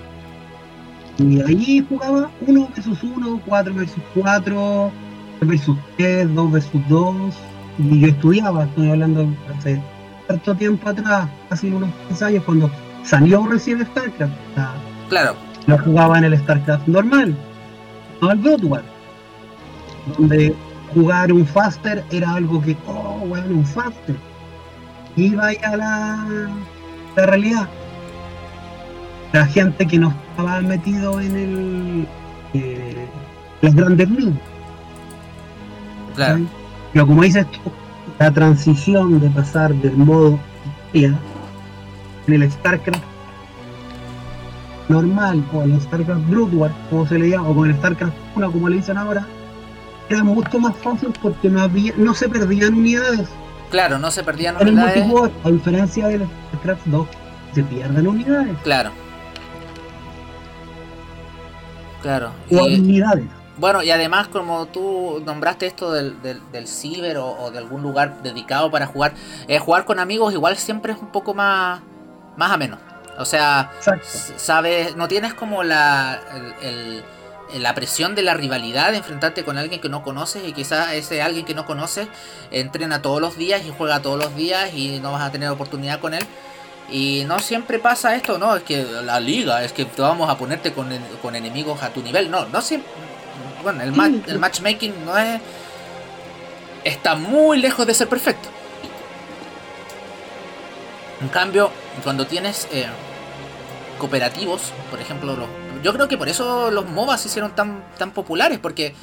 Y 1.19 1.41
ahí 1.43 1.87
jugaba 1.89 2.31
uno 2.47 2.69
versus 2.75 3.03
uno, 3.03 3.41
cuatro 3.47 3.75
versus 3.75 4.03
cuatro, 4.15 4.91
tres 5.39 5.49
versus 5.49 5.77
tres, 5.97 6.35
dos 6.35 6.51
versus 6.51 6.89
dos, 6.89 7.35
y 7.79 8.01
yo 8.01 8.09
estudiaba, 8.09 8.65
estoy 8.65 8.91
hablando 8.91 9.29
hace 9.57 9.81
harto 10.29 10.55
tiempo 10.55 10.89
atrás, 10.89 11.29
casi 11.49 11.69
unos 11.69 11.91
15 12.09 12.25
años, 12.25 12.45
cuando 12.45 12.71
salió 13.05 13.47
recién 13.47 13.85
StarCraft. 13.85 14.33
O 14.33 14.55
sea, 14.55 14.75
Claro, 15.09 15.35
lo 15.67 15.79
jugaba 15.79 16.19
en 16.19 16.25
el 16.25 16.39
StarCraft 16.39 16.87
normal, 16.87 17.37
no 18.21 18.31
el 18.31 18.39
Blood 18.39 18.65
War, 18.65 18.83
donde 20.17 20.55
jugar 20.95 21.33
un 21.33 21.47
Faster 21.47 22.05
era 22.11 22.35
algo 22.35 22.61
que, 22.63 22.77
oh, 22.87 23.25
bueno, 23.27 23.57
un 23.57 23.67
Faster. 23.67 24.17
Iba 25.17 25.49
a 25.49 25.77
la, 25.77 26.49
la 27.17 27.27
realidad. 27.27 27.69
La 29.33 29.47
gente 29.47 29.87
que 29.87 29.99
no 29.99 30.15
estaba 30.31 30.61
metido 30.61 31.21
en 31.21 31.37
el 31.37 32.09
eh, 32.55 33.07
las 33.63 33.75
grandes 33.75 34.11
ligas. 34.11 34.35
claro. 36.15 36.39
¿sí? 36.39 36.49
Pero 36.93 37.07
como 37.07 37.23
dices 37.23 37.47
tú, 37.51 37.61
la 38.19 38.31
transición 38.31 39.19
de 39.19 39.31
pasar 39.31 39.75
del 39.77 39.97
modo 39.97 40.39
historia 40.93 41.19
en 42.27 42.35
el 42.35 42.51
StarCraft 42.51 43.03
normal 44.89 45.43
o 45.55 45.63
el 45.63 45.81
StarCraft 45.81 46.29
Blood 46.29 46.55
War, 46.55 46.71
como 46.91 47.07
se 47.07 47.19
le 47.19 47.31
llama, 47.31 47.49
o 47.49 47.55
con 47.55 47.71
el 47.71 47.77
StarCraft 47.77 48.15
1, 48.37 48.53
como 48.53 48.69
le 48.69 48.77
dicen 48.77 48.99
ahora, 48.99 49.27
era 50.13 50.23
mucho 50.25 50.59
más 50.59 50.77
fácil 50.77 51.13
porque 51.23 51.49
no 51.49 51.61
había, 51.63 51.93
no 51.97 52.15
se 52.15 52.29
perdían 52.29 52.75
unidades. 52.75 53.29
Claro, 53.71 53.99
no 53.99 54.11
se 54.11 54.23
perdían 54.23 54.57
En 54.61 54.69
el 54.69 54.75
unidades. 54.75 54.97
multijugador, 55.07 55.33
a 55.45 55.51
diferencia 55.51 56.07
del 56.09 56.29
StarCraft 56.49 56.87
2, 56.87 57.09
se 57.55 57.63
pierden 57.65 58.07
unidades 58.07 58.57
Claro. 58.63 58.91
Claro. 62.03 62.33
o 62.51 62.55
Y, 62.55 62.59
habilidades. 62.59 63.25
bueno, 63.59 63.83
y 63.83 63.91
además 63.91 64.29
como 64.29 64.67
tú 64.67 65.23
nombraste 65.25 65.67
esto 65.67 65.93
del, 65.93 66.21
del, 66.23 66.41
del 66.51 66.67
ciber 66.67 67.17
o, 67.19 67.27
o 67.29 67.51
de 67.51 67.59
algún 67.59 67.83
lugar 67.83 68.23
dedicado 68.23 68.71
para 68.71 68.87
jugar, 68.87 69.15
eh, 69.47 69.59
jugar 69.59 69.85
con 69.85 70.01
amigos 70.01 70.33
igual 70.33 70.57
siempre 70.57 70.93
es 70.93 70.99
un 70.99 71.09
poco 71.13 71.33
más, 71.35 71.81
más 72.37 72.51
ameno. 72.51 72.79
O 73.19 73.25
sea, 73.25 73.71
Exacto. 73.77 74.07
sabes, 74.37 74.97
no 74.97 75.07
tienes 75.07 75.35
como 75.35 75.63
la, 75.63 76.19
el- 76.35 76.69
el- 76.69 77.05
la 77.59 77.75
presión 77.75 78.15
de 78.15 78.23
la 78.23 78.35
rivalidad 78.35 78.91
de 78.93 78.99
enfrentarte 78.99 79.45
con 79.45 79.59
alguien 79.59 79.81
que 79.81 79.89
no 79.89 80.03
conoces 80.03 80.47
y 80.47 80.53
quizás 80.53 80.93
ese 80.93 81.23
alguien 81.23 81.45
que 81.45 81.55
no 81.55 81.67
conoces 81.67 82.09
entrena 82.51 83.03
todos 83.03 83.21
los 83.21 83.37
días 83.37 83.63
y 83.67 83.73
juega 83.77 84.01
todos 84.01 84.19
los 84.19 84.35
días 84.37 84.73
y 84.75 85.01
no 85.01 85.13
vas 85.13 85.23
a 85.23 85.31
tener 85.33 85.49
oportunidad 85.51 86.01
con 86.01 86.15
él. 86.15 86.25
Y 86.91 87.25
no 87.27 87.39
siempre 87.39 87.79
pasa 87.79 88.15
esto, 88.17 88.39
no, 88.39 88.57
es 88.57 88.63
que 88.65 88.85
la 88.85 89.19
liga, 89.21 89.65
es 89.65 89.73
que 89.73 89.85
te 89.85 90.03
vamos 90.03 90.29
a 90.29 90.37
ponerte 90.37 90.73
con, 90.73 90.91
con 91.23 91.35
enemigos 91.37 91.83
a 91.83 91.91
tu 91.91 92.03
nivel. 92.03 92.31
No, 92.31 92.45
no 92.47 92.61
siempre. 92.61 92.91
Bueno, 93.63 93.83
el, 93.83 93.93
ma- 93.93 94.11
el 94.27 94.39
matchmaking 94.39 95.07
no 95.07 95.17
es. 95.17 95.41
Está 96.85 97.15
muy 97.15 97.59
lejos 97.59 97.87
de 97.87 97.95
ser 97.95 98.09
perfecto. 98.09 98.49
En 101.21 101.29
cambio, 101.29 101.71
cuando 102.03 102.27
tienes 102.27 102.67
eh, 102.73 102.87
cooperativos, 103.99 104.73
por 104.91 105.01
ejemplo, 105.01 105.37
los- 105.37 105.49
yo 105.83 105.93
creo 105.93 106.09
que 106.09 106.17
por 106.17 106.29
eso 106.29 106.71
los 106.71 106.89
MOBA 106.89 107.19
se 107.19 107.29
hicieron 107.29 107.55
tan, 107.55 107.85
tan 107.99 108.13
populares, 108.13 108.59
porque 108.59 108.95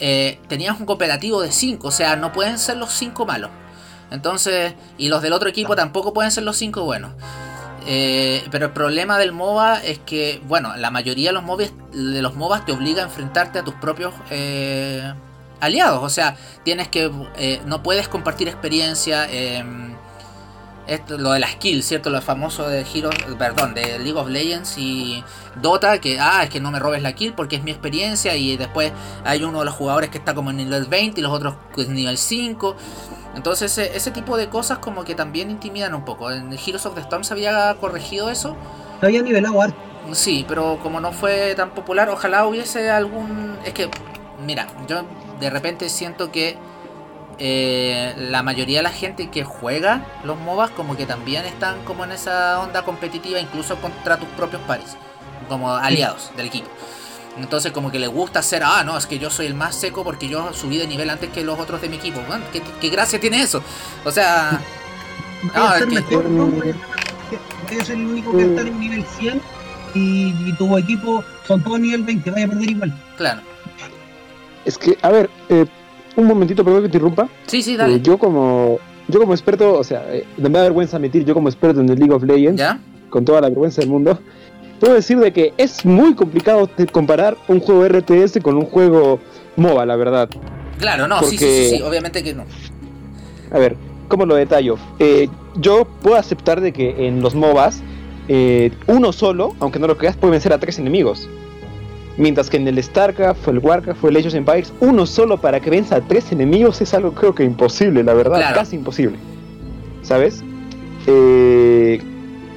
eh, 0.00 0.40
tenías 0.48 0.78
un 0.80 0.86
cooperativo 0.86 1.40
de 1.40 1.52
5, 1.52 1.88
o 1.88 1.90
sea, 1.92 2.16
no 2.16 2.32
pueden 2.32 2.58
ser 2.58 2.76
los 2.76 2.92
5 2.92 3.26
malos. 3.26 3.50
Entonces, 4.10 4.74
y 4.98 5.08
los 5.08 5.22
del 5.22 5.32
otro 5.32 5.48
equipo 5.48 5.76
tampoco 5.76 6.12
pueden 6.12 6.30
ser 6.30 6.44
los 6.44 6.56
5 6.56 6.82
buenos. 6.84 7.12
Eh, 7.86 8.44
pero 8.50 8.66
el 8.66 8.72
problema 8.72 9.18
del 9.18 9.32
MOBA 9.32 9.82
es 9.84 9.98
que, 9.98 10.40
bueno, 10.46 10.74
la 10.76 10.90
mayoría 10.90 11.28
de 11.30 11.34
los 11.34 11.42
MOBAs, 11.44 11.72
de 11.92 12.22
los 12.22 12.34
MOBAs 12.34 12.64
te 12.64 12.72
obliga 12.72 13.02
a 13.02 13.06
enfrentarte 13.06 13.58
a 13.58 13.62
tus 13.64 13.74
propios 13.74 14.14
eh, 14.30 15.12
aliados. 15.60 16.02
O 16.02 16.08
sea, 16.08 16.36
tienes 16.64 16.88
que. 16.88 17.10
eh, 17.36 17.60
no 17.66 17.82
puedes 17.82 18.08
compartir 18.08 18.48
experiencia. 18.48 19.26
Esto, 20.86 21.18
lo 21.18 21.32
de 21.32 21.40
las 21.40 21.56
kills, 21.56 21.86
¿cierto? 21.86 22.10
Lo 22.10 22.20
famoso 22.20 22.68
de 22.68 22.80
Heroes, 22.82 23.16
perdón, 23.38 23.74
de 23.74 23.98
League 23.98 24.18
of 24.18 24.28
Legends 24.28 24.76
y 24.78 25.24
Dota, 25.60 26.00
que 26.00 26.18
ah, 26.20 26.44
es 26.44 26.50
que 26.50 26.60
no 26.60 26.70
me 26.70 26.78
robes 26.78 27.02
la 27.02 27.12
kill 27.14 27.32
porque 27.34 27.56
es 27.56 27.62
mi 27.62 27.70
experiencia 27.70 28.36
y 28.36 28.56
después 28.56 28.92
hay 29.24 29.42
uno 29.44 29.60
de 29.60 29.64
los 29.64 29.74
jugadores 29.74 30.10
que 30.10 30.18
está 30.18 30.34
como 30.34 30.50
en 30.50 30.56
nivel 30.56 30.84
20 30.86 31.20
y 31.20 31.22
los 31.22 31.32
otros 31.32 31.54
que 31.74 31.82
es 31.82 31.88
nivel 31.88 32.18
5. 32.18 32.76
Entonces 33.36 33.72
ese, 33.72 33.96
ese 33.96 34.10
tipo 34.10 34.36
de 34.36 34.48
cosas 34.48 34.78
como 34.78 35.04
que 35.04 35.14
también 35.14 35.50
intimidan 35.50 35.94
un 35.94 36.04
poco. 36.04 36.30
En 36.30 36.52
Heroes 36.52 36.86
of 36.86 36.94
the 36.94 37.00
Storm 37.00 37.24
se 37.24 37.34
había 37.34 37.74
corregido 37.80 38.30
eso. 38.30 38.56
Se 39.00 39.06
había 39.06 39.22
nivelado 39.22 39.60
harto. 39.60 39.76
Sí, 40.12 40.44
pero 40.46 40.78
como 40.82 41.00
no 41.00 41.12
fue 41.12 41.54
tan 41.54 41.70
popular, 41.70 42.10
ojalá 42.10 42.46
hubiese 42.46 42.90
algún... 42.90 43.56
Es 43.64 43.72
que, 43.72 43.88
mira, 44.44 44.66
yo 44.86 45.02
de 45.40 45.50
repente 45.50 45.88
siento 45.88 46.30
que 46.30 46.58
eh, 47.38 48.14
la 48.16 48.42
mayoría 48.42 48.78
de 48.78 48.84
la 48.84 48.90
gente 48.90 49.30
que 49.30 49.44
juega 49.44 50.06
los 50.24 50.38
MOBAs 50.38 50.70
como 50.70 50.96
que 50.96 51.06
también 51.06 51.44
están 51.44 51.84
como 51.84 52.04
en 52.04 52.12
esa 52.12 52.60
onda 52.60 52.84
competitiva, 52.84 53.40
incluso 53.40 53.76
contra 53.76 54.18
tus 54.18 54.28
propios 54.30 54.62
pares, 54.62 54.96
como 55.48 55.74
aliados 55.74 56.30
del 56.36 56.46
equipo. 56.46 56.68
Entonces 57.38 57.72
como 57.72 57.90
que 57.90 57.98
le 57.98 58.06
gusta 58.06 58.42
ser, 58.42 58.62
ah, 58.64 58.84
no, 58.84 58.96
es 58.96 59.06
que 59.06 59.18
yo 59.18 59.30
soy 59.30 59.46
el 59.46 59.54
más 59.54 59.74
seco 59.74 60.04
porque 60.04 60.28
yo 60.28 60.52
subí 60.52 60.78
de 60.78 60.86
nivel 60.86 61.10
antes 61.10 61.30
que 61.30 61.42
los 61.42 61.58
otros 61.58 61.80
de 61.80 61.88
mi 61.88 61.96
equipo. 61.96 62.20
¿qué, 62.80 62.88
gracia 62.88 63.18
tiene 63.18 63.42
eso? 63.42 63.62
O 64.04 64.10
sea... 64.10 64.60
no, 65.54 65.74
es 65.74 65.86
que... 65.86 65.96
el 67.92 68.06
único 68.06 68.36
que 68.36 68.44
está 68.44 68.60
en 68.60 68.78
nivel 68.78 69.04
100 69.18 69.42
y, 69.94 70.52
tu 70.54 70.76
equipo 70.76 71.24
son 71.46 71.62
todos 71.62 71.80
nivel 71.80 72.02
20, 72.02 72.30
vaya 72.30 72.46
a 72.46 72.48
perder 72.48 72.70
igual. 72.70 73.02
Claro. 73.16 73.40
Es 74.64 74.78
que, 74.78 74.96
a 75.02 75.10
ver, 75.10 75.30
eh, 75.48 75.66
un 76.16 76.26
momentito, 76.26 76.64
perdón 76.64 76.82
que 76.82 76.88
te 76.88 76.96
interrumpa. 76.96 77.28
Sí, 77.46 77.62
sí, 77.62 77.76
dale. 77.76 77.96
Eh, 77.96 78.00
yo 78.02 78.18
como 78.18 78.78
yo 79.08 79.20
como 79.20 79.34
experto, 79.34 79.78
o 79.78 79.84
sea, 79.84 80.04
eh, 80.14 80.24
me 80.38 80.48
da 80.48 80.62
vergüenza 80.62 80.96
admitir, 80.96 81.24
yo 81.24 81.34
como 81.34 81.48
experto 81.48 81.80
en 81.80 81.88
el 81.88 81.98
League 81.98 82.12
of 82.12 82.22
Legends, 82.22 82.62
con 83.10 83.24
toda 83.24 83.40
la 83.40 83.48
vergüenza 83.48 83.80
del 83.80 83.90
mundo, 83.90 84.18
puedo 84.80 84.94
decir 84.94 85.18
de 85.18 85.32
que 85.32 85.52
es 85.58 85.84
muy 85.84 86.14
complicado 86.14 86.68
comparar 86.90 87.36
un 87.48 87.60
juego 87.60 87.86
RTS 87.86 88.40
con 88.42 88.56
un 88.56 88.66
juego 88.66 89.20
MOBA, 89.56 89.84
la 89.86 89.96
verdad. 89.96 90.28
Claro, 90.78 91.06
no, 91.06 91.22
sí, 91.22 91.36
sí, 91.36 91.76
sí, 91.76 91.82
obviamente 91.82 92.22
que 92.22 92.34
no. 92.34 92.44
A 93.52 93.58
ver, 93.58 93.76
¿cómo 94.08 94.26
lo 94.26 94.34
detallo? 94.34 94.76
Eh, 94.98 95.28
yo 95.56 95.84
puedo 96.02 96.16
aceptar 96.16 96.60
de 96.60 96.72
que 96.72 97.06
en 97.06 97.20
los 97.20 97.34
MOBAs, 97.34 97.82
uno 98.86 99.12
solo, 99.12 99.54
aunque 99.60 99.78
no 99.78 99.86
lo 99.86 99.98
creas, 99.98 100.16
puede 100.16 100.32
vencer 100.32 100.52
a 100.52 100.58
tres 100.58 100.78
enemigos. 100.78 101.28
Mientras 102.16 102.48
que 102.48 102.58
en 102.58 102.68
el 102.68 102.80
StarCraft 102.82 103.48
el 103.48 103.58
Warcraft 103.58 104.04
o 104.04 104.08
el 104.08 104.16
Age 104.16 104.28
of 104.28 104.34
Empires, 104.34 104.72
uno 104.80 105.04
solo 105.04 105.38
para 105.38 105.58
que 105.60 105.70
venza 105.70 105.96
a 105.96 106.00
tres 106.00 106.30
enemigos 106.30 106.80
es 106.80 106.94
algo 106.94 107.12
creo 107.12 107.34
que 107.34 107.42
imposible, 107.42 108.04
la 108.04 108.14
verdad, 108.14 108.54
casi 108.54 108.76
imposible. 108.76 109.18
¿Sabes? 110.02 110.44
Eh, 111.06 112.00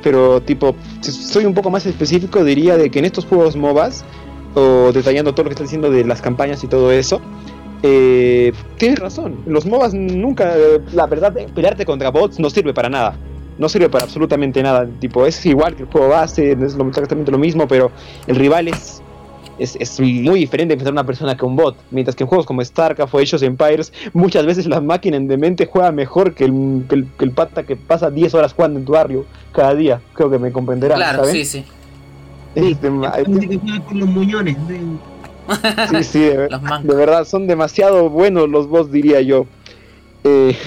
pero 0.03 0.41
tipo, 0.41 0.75
si 1.01 1.11
soy 1.11 1.45
un 1.45 1.53
poco 1.53 1.71
más 1.71 1.85
específico, 1.85 2.43
diría 2.43 2.77
de 2.77 2.89
que 2.91 2.99
en 2.99 3.05
estos 3.05 3.25
juegos 3.25 3.55
MOBAs, 3.55 4.05
o 4.53 4.91
detallando 4.93 5.33
todo 5.33 5.45
lo 5.45 5.49
que 5.49 5.53
está 5.53 5.63
diciendo 5.63 5.89
de 5.89 6.05
las 6.05 6.21
campañas 6.21 6.63
y 6.63 6.67
todo 6.67 6.91
eso, 6.91 7.19
eh, 7.83 8.53
tienes 8.77 8.99
razón, 8.99 9.37
los 9.47 9.65
MOBAs 9.65 9.93
nunca, 9.93 10.53
la 10.93 11.07
verdad, 11.07 11.33
pelearte 11.53 11.85
contra 11.85 12.11
bots 12.11 12.39
no 12.39 12.49
sirve 12.49 12.73
para 12.73 12.89
nada. 12.89 13.17
No 13.57 13.69
sirve 13.69 13.89
para 13.89 14.03
absolutamente 14.03 14.61
nada. 14.61 14.87
Tipo, 14.99 15.25
es 15.25 15.43
igual 15.43 15.75
que 15.75 15.81
el 15.81 15.89
juego 15.89 16.09
base, 16.09 16.51
es 16.51 16.77
exactamente 16.79 17.31
lo 17.31 17.39
mismo, 17.39 17.67
pero 17.67 17.91
el 18.27 18.35
rival 18.35 18.67
es 18.67 19.01
es, 19.59 19.99
muy 19.99 20.39
diferente 20.39 20.73
empezar 20.73 20.93
una 20.93 21.05
persona 21.05 21.35
que 21.35 21.45
un 21.45 21.55
bot. 21.55 21.75
Mientras 21.91 22.15
que 22.15 22.23
en 22.23 22.27
juegos 22.27 22.45
como 22.45 22.63
StarCraft 22.63 23.13
o 23.13 23.19
Age 23.19 23.35
of 23.35 23.43
Empires, 23.43 23.91
muchas 24.13 24.45
veces 24.45 24.67
la 24.67 24.81
máquina 24.81 25.17
en 25.17 25.27
demente 25.27 25.65
juega 25.65 25.91
mejor 25.91 26.33
que 26.33 26.45
el, 26.45 26.85
que 26.89 27.25
el, 27.25 27.31
pata 27.31 27.63
que 27.63 27.75
pasa 27.75 28.09
10 28.09 28.33
horas 28.35 28.53
jugando 28.53 28.79
en 28.79 28.85
tu 28.85 28.93
barrio 28.93 29.25
cada 29.51 29.73
día. 29.75 30.01
Creo 30.13 30.29
que 30.29 30.39
me 30.39 30.51
comprenderás. 30.51 30.97
Claro, 30.97 31.25
sí, 31.25 31.45
sí. 31.45 31.65
Este, 32.55 32.87
con 32.89 33.99
los 33.99 34.09
muñones. 34.09 34.57
Sí, 35.91 36.03
sí, 36.03 36.19
de, 36.21 36.47
de, 36.47 36.95
verdad, 36.95 37.23
son 37.25 37.45
demasiado 37.45 38.09
buenos 38.09 38.49
los 38.49 38.67
bots, 38.67 38.91
diría 38.91 39.21
yo. 39.21 39.45
Eh, 40.23 40.57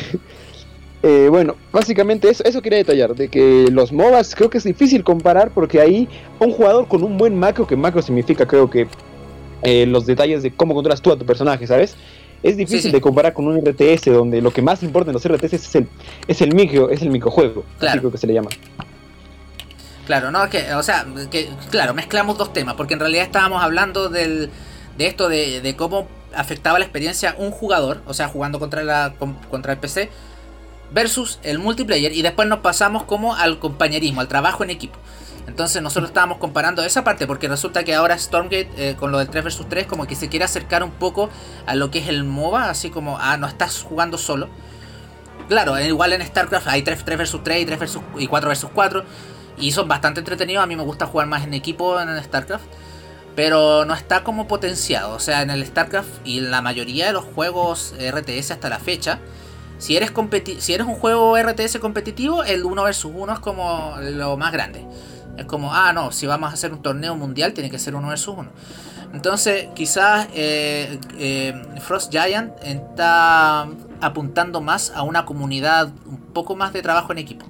eh, 1.02 1.28
bueno, 1.30 1.56
básicamente 1.72 2.28
eso, 2.28 2.44
eso 2.44 2.60
quería 2.60 2.78
detallar, 2.78 3.14
de 3.14 3.28
que 3.28 3.68
los 3.70 3.90
MOBAs 3.90 4.34
creo 4.34 4.50
que 4.50 4.58
es 4.58 4.64
difícil 4.64 5.02
comparar 5.02 5.50
porque 5.50 5.80
ahí 5.80 6.08
un 6.38 6.52
jugador 6.52 6.88
con 6.88 7.02
un 7.02 7.16
buen 7.16 7.38
macro, 7.38 7.66
que 7.66 7.74
macro 7.74 8.02
significa 8.02 8.46
creo 8.46 8.68
que 8.68 8.86
eh, 9.62 9.86
los 9.86 10.04
detalles 10.04 10.42
de 10.42 10.50
cómo 10.50 10.74
controlas 10.74 11.00
tú 11.00 11.10
a 11.10 11.18
tu 11.18 11.24
personaje, 11.24 11.66
¿sabes? 11.66 11.96
Es 12.42 12.56
difícil 12.56 12.92
de 12.92 13.00
comparar 13.00 13.32
con 13.32 13.46
un 13.46 13.58
RTS 13.58 14.06
donde 14.06 14.40
lo 14.40 14.50
que 14.50 14.62
más 14.62 14.82
importa 14.82 15.10
en 15.10 15.14
los 15.14 15.26
RTS 15.26 15.54
es 15.54 15.74
el, 15.74 15.88
es 16.26 16.40
el 16.42 16.54
micro, 16.54 16.90
es 16.90 17.02
el 17.02 17.10
microjuego, 17.10 17.64
claro. 17.78 18.00
creo 18.00 18.12
que 18.12 18.18
se 18.18 18.26
le 18.26 18.34
llama. 18.34 18.50
Claro, 20.06 20.30
no, 20.30 20.48
que, 20.50 20.74
o 20.74 20.82
sea, 20.82 21.06
que, 21.30 21.48
claro, 21.70 21.94
mezclamos 21.94 22.36
dos 22.36 22.52
temas, 22.52 22.74
porque 22.74 22.94
en 22.94 23.00
realidad 23.00 23.24
estábamos 23.24 23.62
hablando 23.62 24.08
del, 24.08 24.50
de 24.98 25.06
esto 25.06 25.28
de, 25.28 25.60
de 25.60 25.76
cómo 25.76 26.08
afectaba 26.34 26.78
la 26.78 26.84
experiencia 26.84 27.34
un 27.38 27.50
jugador, 27.50 28.02
o 28.06 28.14
sea, 28.14 28.28
jugando 28.28 28.58
contra, 28.58 28.82
la, 28.82 29.14
contra 29.50 29.72
el 29.72 29.78
PC, 29.78 30.10
versus 30.92 31.38
el 31.42 31.58
multiplayer 31.58 32.12
y 32.12 32.22
después 32.22 32.48
nos 32.48 32.60
pasamos 32.60 33.04
como 33.04 33.34
al 33.34 33.58
compañerismo, 33.58 34.20
al 34.20 34.28
trabajo 34.28 34.64
en 34.64 34.70
equipo. 34.70 34.98
Entonces 35.46 35.82
nosotros 35.82 36.10
estábamos 36.10 36.38
comparando 36.38 36.82
esa 36.82 37.02
parte 37.02 37.26
porque 37.26 37.48
resulta 37.48 37.82
que 37.82 37.94
ahora 37.94 38.16
Stormgate 38.16 38.70
eh, 38.76 38.96
con 38.96 39.10
lo 39.10 39.18
del 39.18 39.28
3 39.28 39.44
vs 39.44 39.66
3 39.68 39.86
como 39.86 40.06
que 40.06 40.14
se 40.14 40.28
quiere 40.28 40.44
acercar 40.44 40.84
un 40.84 40.92
poco 40.92 41.28
a 41.66 41.74
lo 41.74 41.90
que 41.90 41.98
es 41.98 42.08
el 42.08 42.24
MOBA, 42.24 42.70
así 42.70 42.90
como, 42.90 43.18
ah, 43.18 43.36
no 43.36 43.46
estás 43.46 43.82
jugando 43.82 44.18
solo. 44.18 44.48
Claro, 45.48 45.78
igual 45.80 46.12
en 46.12 46.24
StarCraft 46.24 46.68
hay 46.68 46.82
3, 46.82 47.04
3 47.04 47.18
vs 47.18 47.40
3 47.42 47.62
y, 47.62 47.66
3 47.66 47.78
versus, 47.78 48.02
y 48.18 48.26
4 48.28 48.50
vs 48.50 48.66
4 48.72 49.04
y 49.58 49.72
son 49.72 49.88
bastante 49.88 50.20
entretenidos, 50.20 50.62
a 50.62 50.66
mí 50.66 50.76
me 50.76 50.82
gusta 50.82 51.06
jugar 51.06 51.26
más 51.26 51.44
en 51.44 51.54
equipo 51.54 52.00
en 52.00 52.22
StarCraft. 52.22 52.64
Pero 53.36 53.84
no 53.84 53.94
está 53.94 54.24
como 54.24 54.48
potenciado, 54.48 55.12
o 55.12 55.20
sea, 55.20 55.42
en 55.42 55.50
el 55.50 55.64
StarCraft 55.64 56.08
y 56.24 56.38
en 56.38 56.50
la 56.50 56.62
mayoría 56.62 57.06
de 57.06 57.12
los 57.12 57.24
juegos 57.24 57.94
RTS 57.98 58.50
hasta 58.50 58.68
la 58.68 58.80
fecha, 58.80 59.20
si 59.80 59.96
eres, 59.96 60.12
si 60.58 60.74
eres 60.74 60.86
un 60.86 60.94
juego 60.94 61.38
RTS 61.38 61.78
competitivo, 61.78 62.44
el 62.44 62.64
1 62.64 62.84
vs 62.84 63.06
1 63.06 63.32
es 63.32 63.38
como 63.40 63.94
lo 63.98 64.36
más 64.36 64.52
grande. 64.52 64.86
Es 65.38 65.46
como, 65.46 65.72
ah, 65.74 65.94
no, 65.94 66.12
si 66.12 66.26
vamos 66.26 66.50
a 66.50 66.52
hacer 66.52 66.70
un 66.72 66.82
torneo 66.82 67.16
mundial, 67.16 67.54
tiene 67.54 67.70
que 67.70 67.78
ser 67.78 67.94
1 67.94 68.06
vs 68.06 68.28
1. 68.28 68.50
Entonces, 69.14 69.68
quizás 69.74 70.28
eh, 70.34 71.00
eh, 71.18 71.54
Frost 71.80 72.12
Giant 72.12 72.52
está 72.62 73.66
apuntando 74.02 74.60
más 74.60 74.92
a 74.94 75.02
una 75.02 75.24
comunidad, 75.24 75.90
un 76.06 76.18
poco 76.18 76.56
más 76.56 76.74
de 76.74 76.82
trabajo 76.82 77.12
en 77.12 77.18
equipo. 77.18 77.46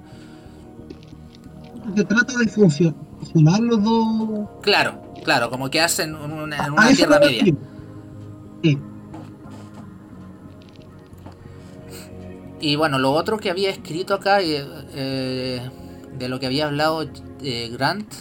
Que 1.96 2.04
trata 2.04 2.38
de 2.38 2.46
funcionar 2.46 3.60
los 3.60 3.82
dos. 3.82 4.48
Claro, 4.62 5.02
claro, 5.24 5.50
como 5.50 5.68
que 5.68 5.80
hacen 5.80 6.14
una, 6.14 6.64
en 6.64 6.72
una 6.72 6.94
tierra 6.94 7.18
media. 7.18 7.54
Y 12.60 12.76
bueno, 12.76 12.98
lo 12.98 13.12
otro 13.12 13.38
que 13.38 13.50
había 13.50 13.70
escrito 13.70 14.14
acá, 14.14 14.42
eh, 14.42 14.66
eh, 14.94 15.70
de 16.18 16.28
lo 16.28 16.38
que 16.38 16.46
había 16.46 16.66
hablado 16.66 17.08
eh, 17.42 17.70
Grant, 17.72 18.12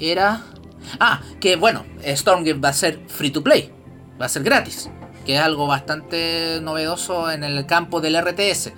era... 0.00 0.42
Ah, 0.98 1.20
que 1.38 1.56
bueno, 1.56 1.84
Stormgate 2.02 2.58
va 2.58 2.70
a 2.70 2.72
ser 2.72 3.00
free 3.08 3.30
to 3.30 3.42
play, 3.42 3.70
va 4.18 4.24
a 4.24 4.28
ser 4.28 4.42
gratis, 4.42 4.88
que 5.26 5.34
es 5.34 5.40
algo 5.40 5.66
bastante 5.66 6.60
novedoso 6.62 7.30
en 7.30 7.44
el 7.44 7.66
campo 7.66 8.00
del 8.00 8.18
RTS. 8.18 8.72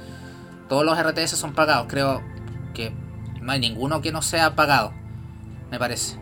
Todos 0.69 0.85
los 0.85 0.99
RTS 0.99 1.37
son 1.37 1.53
pagados, 1.53 1.87
creo 1.89 2.21
que 2.75 2.93
no 3.41 3.53
hay 3.53 3.61
ninguno 3.61 4.01
que 4.01 4.11
no 4.11 4.23
sea 4.23 4.57
pagado, 4.57 4.93
me 5.71 5.79
parece. 5.79 6.17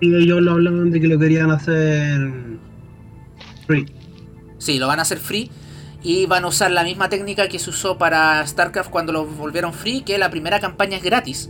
Y 0.00 0.12
ellos 0.12 0.42
lo 0.42 0.52
hablaban 0.52 0.90
de 0.90 1.00
que 1.00 1.06
lo 1.06 1.18
querían 1.20 1.52
hacer 1.52 2.18
free. 3.66 3.86
Sí, 4.58 4.80
lo 4.80 4.88
van 4.88 4.98
a 4.98 5.02
hacer 5.02 5.18
free 5.18 5.50
y 6.02 6.26
van 6.26 6.44
a 6.44 6.48
usar 6.48 6.70
la 6.70 6.82
misma 6.82 7.08
técnica 7.08 7.48
que 7.48 7.58
se 7.58 7.70
usó 7.70 7.96
para 7.98 8.44
StarCraft 8.46 8.90
cuando 8.90 9.12
lo 9.12 9.24
volvieron 9.24 9.72
free, 9.72 10.02
que 10.02 10.18
la 10.18 10.30
primera 10.30 10.60
campaña 10.60 10.96
es 10.96 11.02
gratis. 11.02 11.48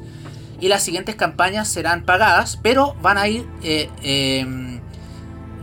Y 0.61 0.69
las 0.69 0.83
siguientes 0.83 1.17
campañas 1.17 1.69
serán 1.69 2.05
pagadas, 2.05 2.59
pero 2.63 2.95
van 3.03 3.19
a 3.19 3.29
ir... 3.29 3.47
Eh, 3.63 3.91
em, 4.03 4.73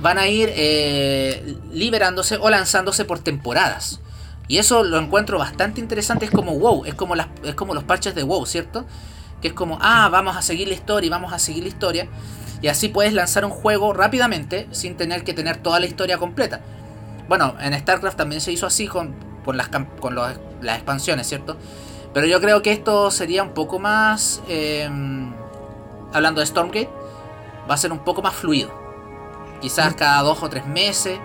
van 0.02 0.18
a 0.18 0.28
ir 0.28 0.50
eh, 0.56 1.58
liberándose 1.72 2.38
o 2.38 2.50
lanzándose 2.50 3.06
por 3.06 3.20
temporadas. 3.20 4.00
Y 4.48 4.58
eso 4.58 4.84
lo 4.84 4.98
encuentro 4.98 5.38
bastante 5.38 5.82
interesante. 5.82 6.26
Es 6.26 6.32
como 6.32 6.54
WoW, 6.54 6.86
es 6.86 6.96
como, 6.96 7.16
es 7.16 7.56
como 7.56 7.74
los 7.74 7.84
parches 7.84 8.16
de 8.16 8.24
WoW, 8.24 8.46
¿cierto? 8.46 8.86
Que 9.42 9.50
es 9.50 9.54
como, 9.54 9.78
ah, 9.82 10.10
vamos 10.10 10.36
a 10.36 10.42
seguir 10.42 10.68
la 10.68 10.74
historia 10.74 11.10
vamos 11.10 11.34
a 11.34 11.40
seguir 11.40 11.64
la 11.64 11.70
historia. 11.70 12.08
Y 12.62 12.68
así 12.68 12.90
puedes 12.90 13.14
lanzar 13.14 13.46
un 13.46 13.52
juego 13.52 13.94
rápidamente 13.94 14.68
sin 14.72 14.98
tener 14.98 15.24
que 15.24 15.34
tener 15.34 15.58
toda 15.58 15.80
la 15.80 15.86
historia 15.86 16.18
completa. 16.18 16.62
Bueno, 17.30 17.54
en 17.62 17.80
StarCraft 17.80 18.18
también 18.18 18.42
se 18.42 18.52
hizo 18.52 18.66
así 18.66 18.88
con, 18.88 19.14
las, 19.54 19.70
con 20.00 20.16
las 20.16 20.76
expansiones, 20.76 21.28
¿cierto? 21.28 21.58
Pero 22.12 22.26
yo 22.26 22.42
creo 22.42 22.64
que 22.64 22.72
esto 22.72 23.12
sería 23.12 23.44
un 23.44 23.54
poco 23.54 23.78
más... 23.78 24.42
Em, 24.48 25.32
hablando 26.12 26.42
de 26.42 26.48
Stormgate, 26.48 26.90
va 27.70 27.76
a 27.76 27.78
ser 27.78 27.92
un 27.92 28.00
poco 28.00 28.24
más 28.24 28.34
fluido. 28.34 28.74
Quizás 29.62 29.94
cada 29.94 30.24
dos 30.24 30.42
o 30.42 30.50
tres 30.50 30.66
meses. 30.66 31.20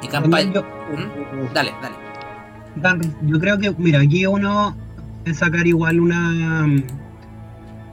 Y 0.00 0.06
campaña... 0.06 0.60
¿Mm? 0.60 1.52
Dale, 1.52 1.74
dale. 1.82 3.06
Yo 3.22 3.40
creo 3.40 3.58
que, 3.58 3.72
mira, 3.78 3.98
aquí 3.98 4.26
uno 4.26 4.76
es 5.24 5.38
sacar 5.38 5.66
igual 5.66 5.98
una... 5.98 6.66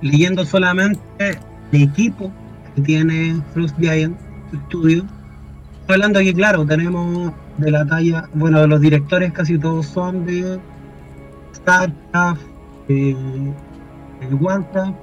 Leyendo 0.04 0.46
solamente 0.46 1.02
el 1.72 1.82
equipo 1.82 2.32
que 2.76 2.82
tiene 2.82 3.42
Frost 3.54 3.76
Giant 3.80 4.16
Studio 4.68 5.04
hablando 5.94 6.20
aquí, 6.20 6.34
claro, 6.34 6.66
tenemos 6.66 7.32
de 7.58 7.72
la 7.72 7.86
talla, 7.86 8.30
bueno, 8.34 8.66
los 8.68 8.82
directores 8.82 9.32
casi 9.32 9.58
todos 9.58 9.86
son 9.86 10.26
de 10.26 10.60
StarCraft, 11.56 12.42
de, 12.88 13.16
de 14.20 14.36
Warcraft, 14.36 14.96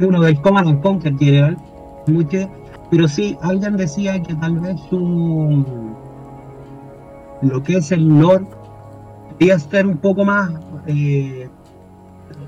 uno 0.00 0.20
del 0.20 0.40
Command 0.40 0.80
Conquer 0.82 1.16
general, 1.16 1.56
mucho, 2.06 2.50
pero 2.90 3.08
sí, 3.08 3.36
alguien 3.42 3.76
decía 3.76 4.22
que 4.22 4.34
tal 4.34 4.58
vez 4.60 4.76
su 4.90 5.64
lo 7.42 7.62
que 7.62 7.76
es 7.76 7.92
el 7.92 8.20
lore 8.20 8.46
podía 9.30 9.58
ser 9.58 9.86
un 9.86 9.98
poco 9.98 10.24
más, 10.24 10.50
eh, 10.86 11.48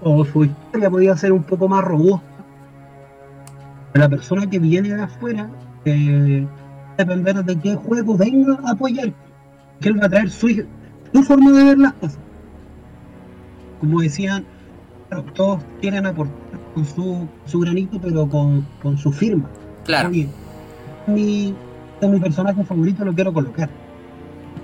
o 0.03 0.25
su 0.25 0.45
historia 0.45 0.91
podía 0.91 1.17
ser 1.17 1.33
un 1.33 1.43
poco 1.43 1.69
más 1.69 1.85
robusta. 1.85 2.27
La 3.95 4.09
persona 4.09 4.49
que 4.49 4.59
viene 4.59 4.91
de 4.95 5.03
afuera, 5.03 5.51
eh, 5.85 6.47
depender 7.05 7.45
de 7.45 7.59
qué 7.59 7.75
juego 7.77 8.17
venga 8.17 8.59
a 8.65 8.73
apoyar, 8.73 9.13
que 9.81 9.89
él 9.89 10.01
va 10.01 10.07
a 10.07 10.09
traer 10.09 10.31
su, 10.31 10.49
su 11.13 11.23
forma 11.23 11.53
de 11.53 11.65
ver 11.65 11.79
las 11.79 11.93
cosas. 11.95 12.19
Como 13.81 14.01
decían, 14.01 14.45
todos 15.35 15.61
quieren 15.81 16.07
aportar 16.07 16.37
con 16.75 16.85
su, 16.85 17.29
su 17.47 17.61
granito, 17.61 18.01
pero 18.01 18.29
con, 18.29 18.67
con 18.83 18.99
su 18.99 19.13
firma. 19.13 19.49
Claro. 19.85 20.09
Oye, 20.09 20.29
mi, 21.07 21.55
mi 22.03 22.21
personaje 22.21 22.65
favorito, 22.65 23.05
lo 23.05 23.15
quiero 23.15 23.33
colocar. 23.33 23.71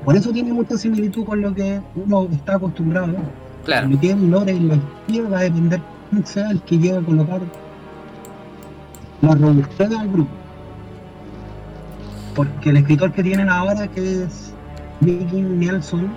Por 0.04 0.16
eso 0.16 0.32
tiene 0.32 0.52
mucha 0.52 0.76
similitud 0.76 1.24
con 1.24 1.40
lo 1.40 1.54
que 1.54 1.80
uno 1.94 2.28
está 2.30 2.56
acostumbrado. 2.56 3.06
¿no? 3.06 3.18
Claro. 3.64 3.88
Lo 3.88 3.98
que 3.98 4.10
es 4.10 4.16
lore 4.16 4.52
en 4.52 4.68
la 4.68 4.74
historia 4.74 5.28
va 5.30 5.38
a 5.38 5.42
depender 5.42 5.80
quién 6.10 6.26
sea 6.26 6.50
el 6.50 6.60
que 6.62 6.78
llegue 6.78 6.98
a 6.98 7.00
colocar 7.00 7.40
la 9.22 9.34
robustez 9.34 9.88
del 9.88 10.08
grupo. 10.10 10.43
Porque 12.34 12.70
el 12.70 12.78
escritor 12.78 13.12
que 13.12 13.22
tienen 13.22 13.48
ahora, 13.48 13.86
que 13.88 14.24
es 14.24 14.52
Nicky 15.00 15.40
Nelson, 15.42 16.08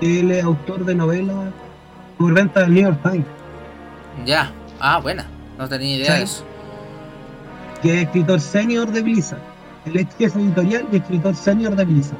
él 0.00 0.30
es 0.30 0.44
autor 0.44 0.84
de 0.84 0.94
novelas 0.94 1.36
por 2.18 2.32
venta 2.32 2.60
del 2.60 2.74
New 2.74 2.82
York 2.84 2.98
Times, 3.02 3.26
Ya. 4.24 4.50
Ah, 4.80 4.98
buena. 5.00 5.26
No 5.58 5.68
tenía 5.68 5.96
idea 5.96 6.12
Sí. 6.12 6.18
de 6.18 6.22
eso. 6.24 6.44
que 7.82 7.94
es 8.00 8.02
escritor 8.06 8.40
senior 8.40 8.90
de 8.90 9.02
Blizzard. 9.02 9.40
Es 9.84 10.06
jefe 10.16 10.40
editorial 10.40 10.86
y 10.90 10.96
escritor 10.96 11.34
senior 11.34 11.76
de 11.76 11.84
Blizzard. 11.84 12.16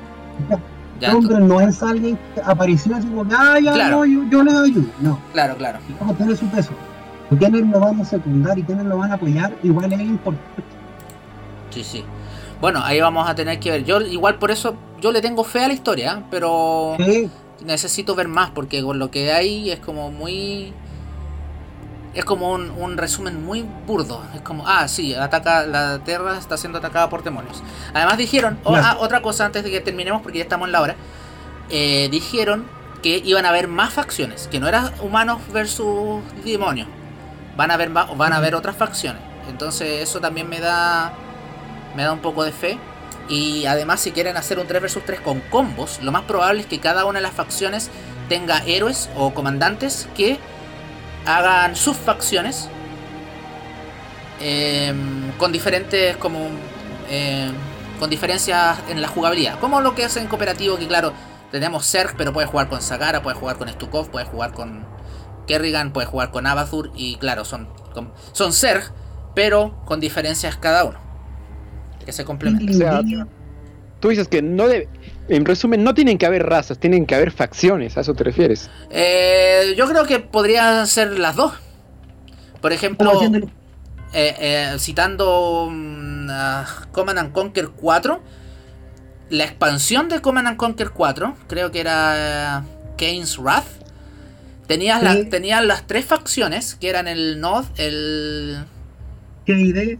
Ya, 1.01 1.09
El 1.11 1.17
hombre 1.17 1.41
no 1.41 1.59
es 1.59 1.83
alguien 1.83 2.19
que 2.35 2.43
apareció 2.45 2.95
así 2.95 3.07
como 3.09 3.27
que, 3.27 3.35
ah, 3.35 3.59
ya, 3.59 3.73
Claro. 3.73 3.97
no, 3.99 4.05
yo, 4.05 4.25
yo 4.31 4.43
le 4.43 4.51
ayudo. 4.51 4.87
No, 5.01 5.19
Claro, 5.33 5.57
claro. 5.57 5.79
vamos 5.99 6.15
a 6.15 6.19
tener 6.19 6.37
su 6.37 6.47
peso. 6.49 6.73
Quienes 7.39 7.67
lo 7.67 7.81
van 7.81 7.99
a 7.99 8.05
secundar 8.05 8.59
y 8.59 8.63
quienes 8.63 8.85
lo 8.85 8.99
van 8.99 9.11
a 9.11 9.15
apoyar, 9.15 9.55
igual 9.63 9.91
es 9.91 10.01
importante. 10.01 10.63
Sí, 11.71 11.83
sí. 11.83 12.05
Bueno, 12.61 12.83
ahí 12.83 13.01
vamos 13.01 13.29
a 13.29 13.35
tener 13.35 13.59
que 13.61 13.71
ver. 13.71 13.85
Yo 13.85 14.01
igual 14.01 14.39
por 14.39 14.51
eso 14.51 14.77
yo 15.01 15.13
le 15.13 15.21
tengo 15.21 15.45
fe 15.45 15.65
a 15.65 15.69
la 15.69 15.75
historia, 15.75 16.19
¿eh? 16.19 16.25
pero 16.31 16.97
Sí, 16.99 17.31
necesito 17.65 18.15
ver 18.15 18.29
más 18.29 18.51
porque 18.51 18.83
con 18.83 18.99
lo 18.99 19.11
que 19.11 19.33
hay 19.33 19.71
es 19.71 19.81
como 19.81 20.11
muy 20.11 20.73
es 22.15 22.25
como 22.25 22.53
un, 22.53 22.71
un 22.71 22.97
resumen 22.97 23.45
muy 23.45 23.65
burdo. 23.87 24.23
Es 24.35 24.41
como, 24.41 24.67
ah, 24.69 24.87
sí, 24.87 25.15
ataca 25.15 25.67
la 25.67 25.99
Tierra 26.05 26.39
está 26.39 26.57
siendo 26.57 26.79
atacada 26.79 27.11
por 27.11 27.25
demonios. 27.25 27.63
Además 27.93 28.19
dijeron, 28.19 28.59
oh, 28.65 28.77
ah, 28.77 28.97
otra 29.01 29.21
cosa 29.21 29.45
antes 29.45 29.65
de 29.65 29.71
que 29.71 29.81
terminemos 29.81 30.23
porque 30.23 30.39
ya 30.39 30.45
estamos 30.45 30.69
en 30.69 30.73
la 30.73 30.81
hora. 30.81 30.97
Eh, 31.71 32.09
dijeron 32.11 32.67
que 33.03 33.21
iban 33.25 33.45
a 33.47 33.49
haber 33.49 33.69
más 33.69 33.93
facciones, 33.93 34.49
que 34.49 34.61
no 34.61 34.69
era 34.69 34.93
humanos 35.03 35.41
versus 35.53 36.23
demonios. 36.45 36.89
Van 37.57 37.71
a 37.71 37.75
haber 37.75 37.91
van 37.91 38.33
a 38.33 38.37
haber 38.37 38.55
otras 38.55 38.77
facciones. 38.77 39.21
Entonces 39.49 40.01
eso 40.01 40.21
también 40.21 40.49
me 40.49 40.61
da 40.61 41.13
me 41.95 42.03
da 42.03 42.13
un 42.13 42.21
poco 42.21 42.45
de 42.45 42.53
fe. 42.53 42.79
Y 43.29 43.67
además 43.67 44.01
si 44.01 44.13
quieren 44.13 44.37
hacer 44.37 44.59
un 44.59 44.67
3 44.67 44.83
vs 44.83 44.99
3 45.05 45.21
con 45.21 45.41
combos, 45.41 46.01
lo 46.03 46.13
más 46.13 46.23
probable 46.23 46.61
es 46.61 46.67
que 46.67 46.79
cada 46.81 47.05
una 47.07 47.19
de 47.19 47.23
las 47.23 47.33
facciones 47.33 47.91
tenga 48.29 48.63
héroes 48.67 49.09
o 49.17 49.33
comandantes 49.33 50.09
que 50.15 50.39
hagan 51.27 51.75
sus 51.75 51.97
facciones 51.97 52.69
em, 54.41 55.33
con 55.39 55.53
diferentes 55.53 56.17
como 56.19 56.49
em, 57.09 57.53
con 57.99 58.11
diferencias 58.11 58.79
en 58.89 59.01
la 59.01 59.09
jugabilidad. 59.09 59.59
Como 59.59 59.81
lo 59.81 59.95
que 59.95 60.05
hace 60.05 60.21
en 60.21 60.27
cooperativo, 60.27 60.77
que 60.77 60.87
claro, 60.87 61.13
tenemos 61.51 61.87
Zerg, 61.87 62.17
pero 62.17 62.33
puedes 62.33 62.51
jugar 62.51 62.69
con 62.69 62.83
Sagara, 62.83 63.23
puedes 63.23 63.39
jugar 63.39 63.57
con 63.57 63.69
Stukov, 63.69 64.11
puedes 64.11 64.29
jugar 64.29 64.53
con 64.53 64.85
Kerrigan, 65.47 65.93
puedes 65.93 66.11
jugar 66.11 66.31
con 66.31 66.47
Abathur 66.47 66.91
y 66.95 67.17
claro, 67.17 67.45
son, 67.45 67.69
son 68.33 68.53
Zerg, 68.53 68.93
pero 69.35 69.81
con 69.85 70.01
diferencias 70.01 70.57
cada 70.57 70.85
uno. 70.85 71.04
Que 72.05 72.13
se 72.13 72.25
complementan. 72.25 72.75
O 72.75 72.79
sea, 72.79 73.03
Tú 74.01 74.09
dices 74.11 74.29
que 74.29 74.43
no 74.43 74.69
debe. 74.69 74.89
En 75.29 75.45
resumen, 75.47 75.83
no 75.83 75.95
tienen 75.95 76.19
que 76.19 76.27
haber 76.27 76.45
razas, 76.45 76.79
tienen 76.79 77.07
que 77.07 77.15
haber 77.15 77.31
facciones, 77.31 77.97
a 77.97 78.03
eso 78.03 78.13
te 78.15 78.23
refieres. 78.25 78.69
Eh, 78.91 79.75
yo 79.79 79.89
creo 79.89 80.05
que 80.05 80.19
podrían 80.21 80.87
ser 80.87 81.19
las 81.19 81.37
dos. 81.37 81.55
Por 82.61 82.73
ejemplo, 82.75 83.11
eh, 84.13 84.35
eh, 84.39 84.77
citando 84.79 85.69
mm, 85.71 86.29
Command 86.93 87.19
and 87.19 87.33
Conquer 87.33 87.69
4, 87.71 88.21
la 89.31 89.45
expansión 89.45 90.11
de 90.11 90.21
Command 90.21 90.49
and 90.49 90.57
Conquer 90.59 90.91
4, 90.91 91.35
creo 91.47 91.71
que 91.71 91.81
era 91.81 92.65
Kane's 92.99 93.39
Wrath, 93.39 93.65
tenías, 94.67 94.99
Sí. 95.01 95.05
la- 95.07 95.29
tenías 95.31 95.65
las 95.65 95.87
tres 95.87 96.05
facciones, 96.05 96.75
que 96.75 96.91
eran 96.91 97.09
el 97.09 97.41
Nod, 97.41 97.65
el... 97.79 98.65
¿Qué 99.47 99.53
idea? 99.55 99.85
que- 99.85 99.99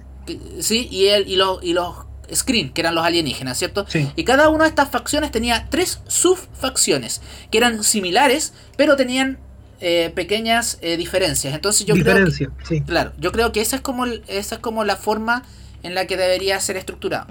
Sí, 0.61 0.89
y, 0.91 1.07
el, 1.07 1.29
y, 1.29 1.37
los, 1.37 1.63
y 1.63 1.73
los 1.73 1.95
Screen, 2.33 2.73
que 2.73 2.81
eran 2.81 2.95
los 2.95 3.05
alienígenas, 3.05 3.59
¿cierto? 3.59 3.85
Sí. 3.89 4.11
Y 4.17 4.25
cada 4.25 4.49
una 4.49 4.65
de 4.65 4.71
estas 4.71 4.91
facciones 4.91 5.31
tenía 5.31 5.67
tres 5.71 6.01
subfacciones, 6.09 7.21
que 7.51 7.59
eran 7.59 7.85
similares, 7.85 8.53
pero 8.77 8.97
tenían 8.97 9.39
eh, 9.81 10.11
pequeñas 10.15 10.79
eh, 10.81 10.97
diferencias. 10.97 11.53
Entonces 11.55 11.85
yo 11.87 11.95
creo 11.95 12.25
que, 12.25 12.31
sí. 12.67 12.81
Claro, 12.81 13.13
yo 13.19 13.33
creo 13.33 13.53
que 13.53 13.61
esa 13.61 13.77
es 13.77 13.83
como 13.83 14.05
el- 14.07 14.23
esa 14.29 14.55
es 14.55 14.61
como 14.61 14.85
la 14.85 14.97
forma 14.97 15.43
en 15.83 15.95
la 15.95 16.07
que 16.07 16.17
debería 16.17 16.59
ser 16.61 16.77
estructurado. 16.79 17.27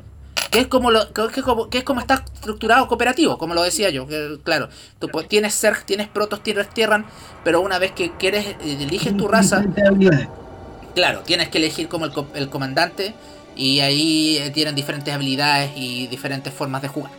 Que 0.51 0.59
es 0.59 0.67
como 0.67 0.91
lo, 0.91 1.11
que 1.11 1.23
es 1.39 1.43
como, 1.43 1.69
que 1.71 1.79
es 1.79 1.83
como 1.83 1.99
está 1.99 2.23
estructurado 2.31 2.87
cooperativo, 2.87 3.39
como 3.39 3.55
lo 3.55 3.63
decía 3.63 3.89
yo. 3.89 4.05
Que, 4.05 4.37
claro, 4.43 4.69
tú 4.99 5.07
tienes 5.27 5.59
Zerg, 5.59 5.83
tienes 5.83 6.07
Protos, 6.07 6.43
tienes 6.43 6.69
Tierran, 6.69 7.07
pero 7.43 7.59
una 7.61 7.79
vez 7.79 7.93
que 7.93 8.11
quieres, 8.11 8.45
eh, 8.45 8.77
eliges 8.81 9.17
tu 9.17 9.27
raza. 9.27 9.63
Claro, 10.95 11.21
tienes 11.21 11.49
que 11.49 11.57
elegir 11.57 11.87
como 11.87 12.05
el, 12.05 12.11
co- 12.11 12.27
el 12.35 12.49
comandante 12.49 13.13
y 13.55 13.79
ahí 13.81 14.37
eh, 14.37 14.49
tienen 14.51 14.75
diferentes 14.75 15.13
habilidades 15.13 15.71
y 15.75 16.07
diferentes 16.07 16.53
formas 16.53 16.81
de 16.81 16.87
jugar. 16.87 17.11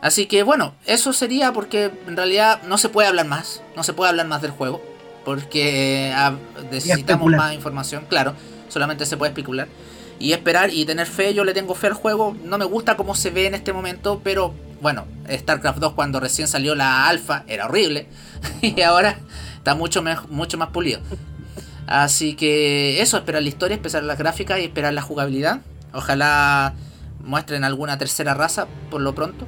Así 0.00 0.26
que 0.26 0.42
bueno, 0.42 0.74
eso 0.86 1.12
sería 1.12 1.52
porque 1.52 1.90
en 2.06 2.16
realidad 2.16 2.62
no 2.64 2.76
se 2.78 2.88
puede 2.90 3.08
hablar 3.08 3.26
más, 3.26 3.62
no 3.74 3.82
se 3.82 3.94
puede 3.94 4.10
hablar 4.10 4.26
más 4.26 4.42
del 4.42 4.50
juego, 4.50 4.82
porque 5.24 6.10
eh, 6.10 6.14
necesitamos 6.70 7.32
más 7.38 7.54
información, 7.54 8.04
claro, 8.08 8.34
solamente 8.68 9.06
se 9.06 9.16
puede 9.16 9.30
especular. 9.30 9.68
Y 10.18 10.32
esperar 10.32 10.70
y 10.72 10.84
tener 10.84 11.06
fe, 11.06 11.34
yo 11.34 11.42
le 11.44 11.54
tengo 11.54 11.74
fe 11.74 11.88
al 11.88 11.94
juego, 11.94 12.36
no 12.44 12.56
me 12.58 12.64
gusta 12.64 12.96
cómo 12.96 13.14
se 13.16 13.30
ve 13.30 13.46
en 13.46 13.54
este 13.54 13.72
momento, 13.72 14.20
pero 14.22 14.54
bueno, 14.80 15.06
StarCraft 15.28 15.78
2 15.78 15.94
cuando 15.94 16.20
recién 16.20 16.46
salió 16.46 16.74
la 16.74 17.08
alfa 17.08 17.42
era 17.48 17.64
horrible 17.66 18.06
y 18.62 18.80
ahora 18.82 19.18
está 19.56 19.74
mucho, 19.74 20.04
mucho 20.28 20.58
más 20.58 20.68
pulido. 20.68 21.00
Así 21.86 22.34
que 22.34 23.02
eso, 23.02 23.16
esperar 23.18 23.42
la 23.42 23.48
historia, 23.48 23.76
esperar 23.76 24.04
las 24.04 24.18
gráficas 24.18 24.58
y 24.58 24.64
esperar 24.64 24.92
la 24.94 25.02
jugabilidad. 25.02 25.60
Ojalá 25.92 26.74
muestren 27.20 27.64
alguna 27.64 27.98
tercera 27.98 28.34
raza 28.34 28.66
por 28.90 29.00
lo 29.00 29.14
pronto. 29.14 29.46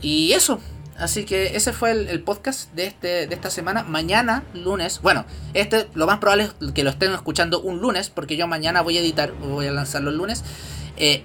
Y 0.00 0.32
eso, 0.32 0.60
así 0.96 1.24
que 1.24 1.56
ese 1.56 1.72
fue 1.72 1.90
el, 1.92 2.22
podcast 2.22 2.72
de, 2.74 2.86
este, 2.86 3.26
de 3.26 3.34
esta 3.34 3.50
semana. 3.50 3.82
Mañana, 3.82 4.44
lunes, 4.54 5.00
bueno, 5.02 5.24
este 5.54 5.88
lo 5.94 6.06
más 6.06 6.18
probable 6.18 6.44
es 6.44 6.72
que 6.72 6.84
lo 6.84 6.90
estén 6.90 7.12
escuchando 7.12 7.60
un 7.60 7.80
lunes, 7.80 8.10
porque 8.10 8.36
yo 8.36 8.46
mañana 8.46 8.82
voy 8.82 8.98
a 8.98 9.00
editar, 9.00 9.32
voy 9.32 9.66
a 9.66 9.72
lanzarlo 9.72 10.10
el 10.10 10.16
lunes. 10.16 10.44
Eh, 10.96 11.24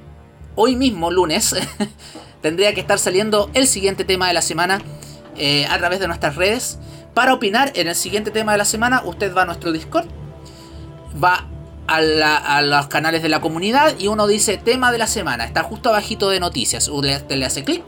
hoy 0.55 0.75
mismo, 0.75 1.11
lunes, 1.11 1.55
tendría 2.41 2.73
que 2.73 2.81
estar 2.81 2.99
saliendo 2.99 3.49
el 3.53 3.67
siguiente 3.67 4.05
tema 4.05 4.27
de 4.27 4.33
la 4.33 4.41
semana 4.41 4.81
eh, 5.37 5.65
a 5.67 5.77
través 5.77 5.99
de 5.99 6.07
nuestras 6.07 6.35
redes. 6.35 6.79
Para 7.13 7.33
opinar 7.33 7.71
en 7.75 7.87
el 7.87 7.95
siguiente 7.95 8.31
tema 8.31 8.53
de 8.53 8.57
la 8.57 8.65
semana, 8.65 9.03
usted 9.05 9.35
va 9.35 9.43
a 9.43 9.45
nuestro 9.45 9.71
Discord, 9.71 10.07
va 11.23 11.47
a, 11.87 12.61
los 12.61 12.87
canales 12.87 13.21
de 13.21 13.29
la 13.29 13.39
comunidad 13.41 13.99
y 13.99 14.07
uno 14.07 14.25
dice 14.25 14.57
tema 14.57 14.91
de 14.91 14.97
la 14.97 15.05
semana. 15.07 15.45
Está 15.45 15.61
justo 15.63 15.89
abajito 15.89 16.29
de 16.29 16.39
noticias. 16.39 16.87
Usted 16.87 17.29
le 17.29 17.45
hace 17.45 17.63
clic 17.63 17.83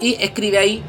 y 0.00 0.16
escribe 0.20 0.58
ahí 0.58 0.82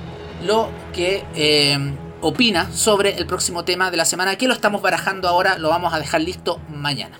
lo 0.45 0.67
que 0.91 1.23
eh, 1.35 1.77
opina 2.21 2.69
sobre 2.71 3.17
el 3.17 3.25
próximo 3.27 3.63
tema 3.63 3.91
de 3.91 3.97
la 3.97 4.05
semana. 4.05 4.35
Que 4.35 4.47
lo 4.47 4.53
estamos 4.53 4.81
barajando 4.81 5.29
ahora, 5.29 5.57
lo 5.57 5.69
vamos 5.69 5.93
a 5.93 5.99
dejar 5.99 6.21
listo 6.21 6.59
mañana. 6.69 7.19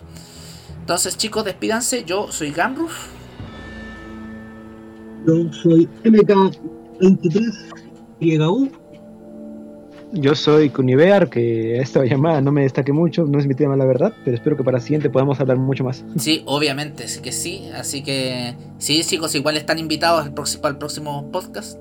Entonces, 0.80 1.18
chicos, 1.18 1.46
despídanse. 1.46 2.04
Yo 2.04 2.30
soy 2.32 2.52
Gamruf. 2.52 3.08
Yo 5.26 5.54
soy 5.54 5.88
MK23YU. 6.04 8.83
Yo 10.16 10.36
soy 10.36 10.70
Cunivear, 10.70 11.28
que 11.28 11.78
esta 11.78 12.06
llamada 12.06 12.40
no 12.40 12.52
me 12.52 12.62
destaque 12.62 12.94
mucho, 12.94 13.26
no 13.26 13.40
es 13.40 13.48
mi 13.48 13.56
tema 13.56 13.76
la 13.76 13.86
verdad, 13.86 14.14
pero 14.24 14.38
espero 14.38 14.56
que 14.56 14.64
para 14.64 14.78
la 14.78 14.84
siguiente 14.84 15.10
podamos 15.10 15.40
hablar 15.40 15.58
mucho 15.58 15.84
más. 15.84 16.06
Sí, 16.20 16.44
obviamente, 16.46 17.08
sí 17.08 17.20
que 17.20 17.32
sí. 17.32 17.68
Así 17.76 18.04
que 18.04 18.56
sí, 18.78 19.04
chicos, 19.04 19.34
igual 19.34 19.58
están 19.58 19.80
invitados 19.80 20.24
al 20.24 20.34
próximo, 20.34 20.68
al 20.68 20.78
próximo 20.78 21.32
podcast. 21.32 21.80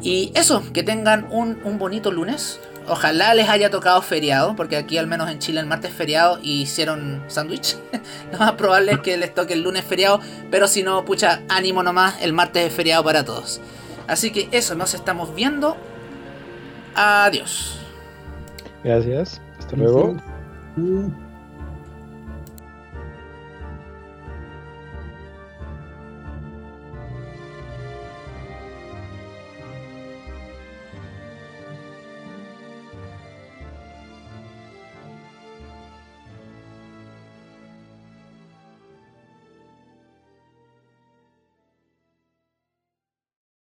Y 0.00 0.30
eso, 0.36 0.62
que 0.72 0.84
tengan 0.84 1.26
un, 1.32 1.58
un 1.64 1.78
bonito 1.78 2.12
lunes, 2.12 2.60
Ojalá 2.88 3.32
les 3.34 3.48
haya 3.48 3.70
tocado 3.70 4.02
feriado, 4.02 4.56
porque 4.56 4.76
aquí 4.76 4.98
al 4.98 5.06
menos 5.06 5.30
en 5.30 5.38
Chile 5.38 5.60
el 5.60 5.66
martes 5.66 5.92
feriado 5.92 6.40
y 6.42 6.62
hicieron 6.62 7.22
sándwich. 7.28 7.76
Lo 8.32 8.38
más 8.38 8.52
probable 8.52 8.92
es 8.92 8.98
que 8.98 9.16
les 9.16 9.32
toque 9.32 9.52
el 9.52 9.62
lunes 9.62 9.84
feriado, 9.84 10.18
pero 10.50 10.66
si 10.66 10.82
no, 10.82 11.04
pucha, 11.04 11.42
ánimo 11.48 11.84
nomás, 11.84 12.20
el 12.22 12.32
martes 12.32 12.66
es 12.66 12.72
feriado 12.72 13.04
para 13.04 13.24
todos. 13.24 13.60
Así 14.08 14.32
que 14.32 14.48
eso, 14.50 14.74
nos 14.74 14.94
estamos 14.94 15.32
viendo. 15.34 15.76
Adiós. 16.94 17.78
Gracias. 18.84 19.40
Hasta 19.58 19.76
luego. 19.76 20.16